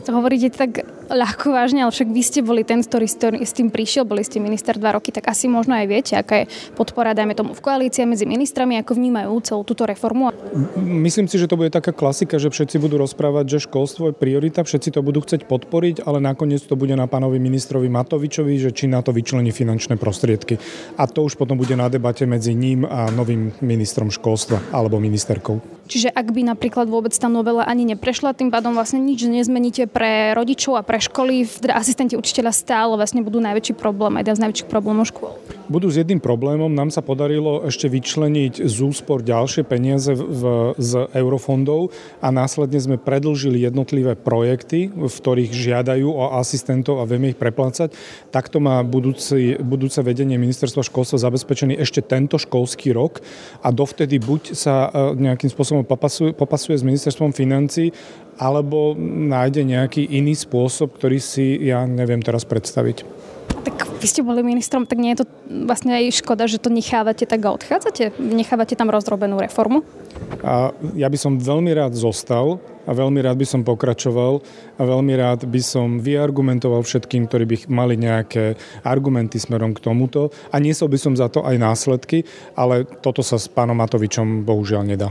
To 0.04 0.10
hovoríte 0.12 0.52
tak 0.52 0.84
ľahko 1.06 1.54
vážne, 1.54 1.86
ale 1.86 1.94
však 1.94 2.08
vy 2.10 2.22
ste 2.22 2.40
boli 2.42 2.66
ten, 2.66 2.82
ktorý 2.82 3.06
s 3.06 3.52
tým 3.54 3.70
prišiel, 3.70 4.02
boli 4.02 4.26
ste 4.26 4.42
minister 4.42 4.74
dva 4.74 4.98
roky, 4.98 5.14
tak 5.14 5.30
asi 5.30 5.46
možno 5.46 5.78
aj 5.78 5.86
viete, 5.86 6.12
aká 6.18 6.44
je 6.44 6.50
podpora, 6.74 7.14
dajme 7.14 7.32
tomu, 7.38 7.54
v 7.54 7.62
koalícii 7.62 8.02
medzi 8.04 8.26
ministrami, 8.26 8.76
ako 8.82 8.98
vnímajú 8.98 9.32
celú 9.46 9.62
túto 9.62 9.86
reformu. 9.86 10.34
Myslím 10.76 11.30
si, 11.30 11.38
že 11.38 11.46
to 11.46 11.54
bude 11.54 11.70
taká 11.70 11.94
klasika, 11.94 12.42
že 12.42 12.50
všetci 12.50 12.82
budú 12.82 12.98
rozprávať, 12.98 13.56
že 13.56 13.64
školstvo 13.70 14.10
je 14.10 14.18
priorita, 14.18 14.66
všetci 14.66 14.98
to 14.98 15.00
budú 15.00 15.22
chcieť 15.22 15.46
podporiť, 15.46 16.02
ale 16.02 16.18
nakoniec 16.18 16.60
to 16.66 16.74
bude 16.74 16.92
na 16.98 17.06
pánovi 17.06 17.38
ministrovi 17.38 17.86
Matovičovi, 17.86 18.58
že 18.58 18.74
či 18.74 18.90
na 18.90 19.00
to 19.00 19.14
vyčlení 19.14 19.54
finančné 19.54 19.94
prostriedky. 19.94 20.58
A 20.98 21.06
to 21.06 21.22
už 21.22 21.38
potom 21.38 21.54
bude 21.54 21.78
na 21.78 21.86
debate 21.86 22.26
medzi 22.26 22.50
ním 22.52 22.82
a 22.82 23.06
novým 23.14 23.54
ministrom 23.62 24.10
školstva 24.10 24.74
alebo 24.74 24.98
ministerkou. 24.98 25.62
Čiže 25.86 26.10
ak 26.10 26.34
by 26.34 26.50
napríklad 26.50 26.90
vôbec 26.90 27.14
tá 27.14 27.30
novela 27.30 27.62
ani 27.62 27.86
neprešla, 27.94 28.34
tým 28.34 28.50
pádom 28.50 28.74
vlastne 28.74 28.98
nič 28.98 29.22
nezmeníte 29.22 29.85
pre 29.88 30.36
rodičov 30.36 30.76
a 30.78 30.82
pre 30.82 31.00
školy, 31.00 31.46
teda 31.46 31.78
asistenti 31.78 32.18
učiteľa 32.18 32.52
stále 32.52 32.94
vlastne 32.94 33.24
budú 33.24 33.40
najväčší 33.40 33.74
problém, 33.78 34.18
jeden 34.20 34.34
z 34.36 34.42
najväčších 34.42 34.70
problémov 34.70 35.08
škôl. 35.08 35.34
Budú 35.66 35.90
s 35.90 35.98
jedným 35.98 36.22
problémom. 36.22 36.70
Nám 36.70 36.94
sa 36.94 37.02
podarilo 37.02 37.66
ešte 37.66 37.90
vyčleniť 37.90 38.62
z 38.62 38.76
úspor 38.86 39.26
ďalšie 39.26 39.66
peniaze 39.66 40.14
v, 40.14 40.74
z 40.78 41.10
eurofondov 41.10 41.90
a 42.22 42.30
následne 42.30 42.78
sme 42.78 42.96
predlžili 43.02 43.66
jednotlivé 43.66 44.14
projekty, 44.14 44.90
v 44.90 45.10
ktorých 45.10 45.50
žiadajú 45.50 46.06
o 46.06 46.38
asistentov 46.38 47.02
a 47.02 47.08
vieme 47.08 47.34
ich 47.34 47.38
preplácať. 47.38 47.94
Takto 48.30 48.62
má 48.62 48.78
budúci, 48.86 49.58
budúce 49.58 49.98
vedenie 50.06 50.38
ministerstva 50.38 50.86
školstva 50.86 51.18
zabezpečený 51.18 51.74
ešte 51.82 51.98
tento 51.98 52.38
školský 52.38 52.94
rok 52.94 53.18
a 53.62 53.74
dovtedy 53.74 54.22
buď 54.22 54.54
sa 54.54 54.86
e, 54.86 55.18
nejakým 55.18 55.50
spôsobom 55.50 55.82
popasuje, 55.82 56.30
popasuje 56.30 56.78
s 56.78 56.86
ministerstvom 56.86 57.34
financí, 57.34 57.90
alebo 58.36 58.96
nájde 58.98 59.64
nejaký 59.64 60.06
iný 60.06 60.36
spôsob, 60.36 60.96
ktorý 60.96 61.18
si 61.20 61.56
ja 61.60 61.84
neviem 61.88 62.20
teraz 62.20 62.44
predstaviť. 62.44 63.04
Tak 63.66 63.98
vy 63.98 64.06
ste 64.06 64.22
boli 64.22 64.46
ministrom, 64.46 64.86
tak 64.86 65.02
nie 65.02 65.16
je 65.16 65.24
to 65.24 65.26
vlastne 65.66 65.90
aj 65.90 66.22
škoda, 66.22 66.46
že 66.46 66.62
to 66.62 66.70
nechávate 66.70 67.26
tak 67.26 67.42
a 67.42 67.50
odchádzate? 67.50 68.14
Nechávate 68.22 68.78
tam 68.78 68.94
rozrobenú 68.94 69.42
reformu? 69.42 69.82
A 70.46 70.70
ja 70.94 71.10
by 71.10 71.18
som 71.18 71.42
veľmi 71.42 71.74
rád 71.74 71.98
zostal 71.98 72.62
a 72.86 72.94
veľmi 72.94 73.18
rád 73.18 73.42
by 73.42 73.46
som 73.46 73.66
pokračoval 73.66 74.38
a 74.78 74.82
veľmi 74.86 75.12
rád 75.18 75.50
by 75.50 75.58
som 75.58 75.98
vyargumentoval 75.98 76.86
všetkým, 76.86 77.26
ktorí 77.26 77.44
by 77.50 77.56
mali 77.66 77.98
nejaké 77.98 78.54
argumenty 78.86 79.42
smerom 79.42 79.74
k 79.74 79.82
tomuto 79.82 80.30
a 80.54 80.62
niesol 80.62 80.86
by 80.86 80.98
som 81.02 81.18
za 81.18 81.26
to 81.26 81.42
aj 81.42 81.58
následky, 81.58 82.22
ale 82.54 82.86
toto 83.02 83.26
sa 83.26 83.34
s 83.34 83.50
pánom 83.50 83.74
Matovičom 83.74 84.46
bohužiaľ 84.46 84.82
nedá. 84.86 85.10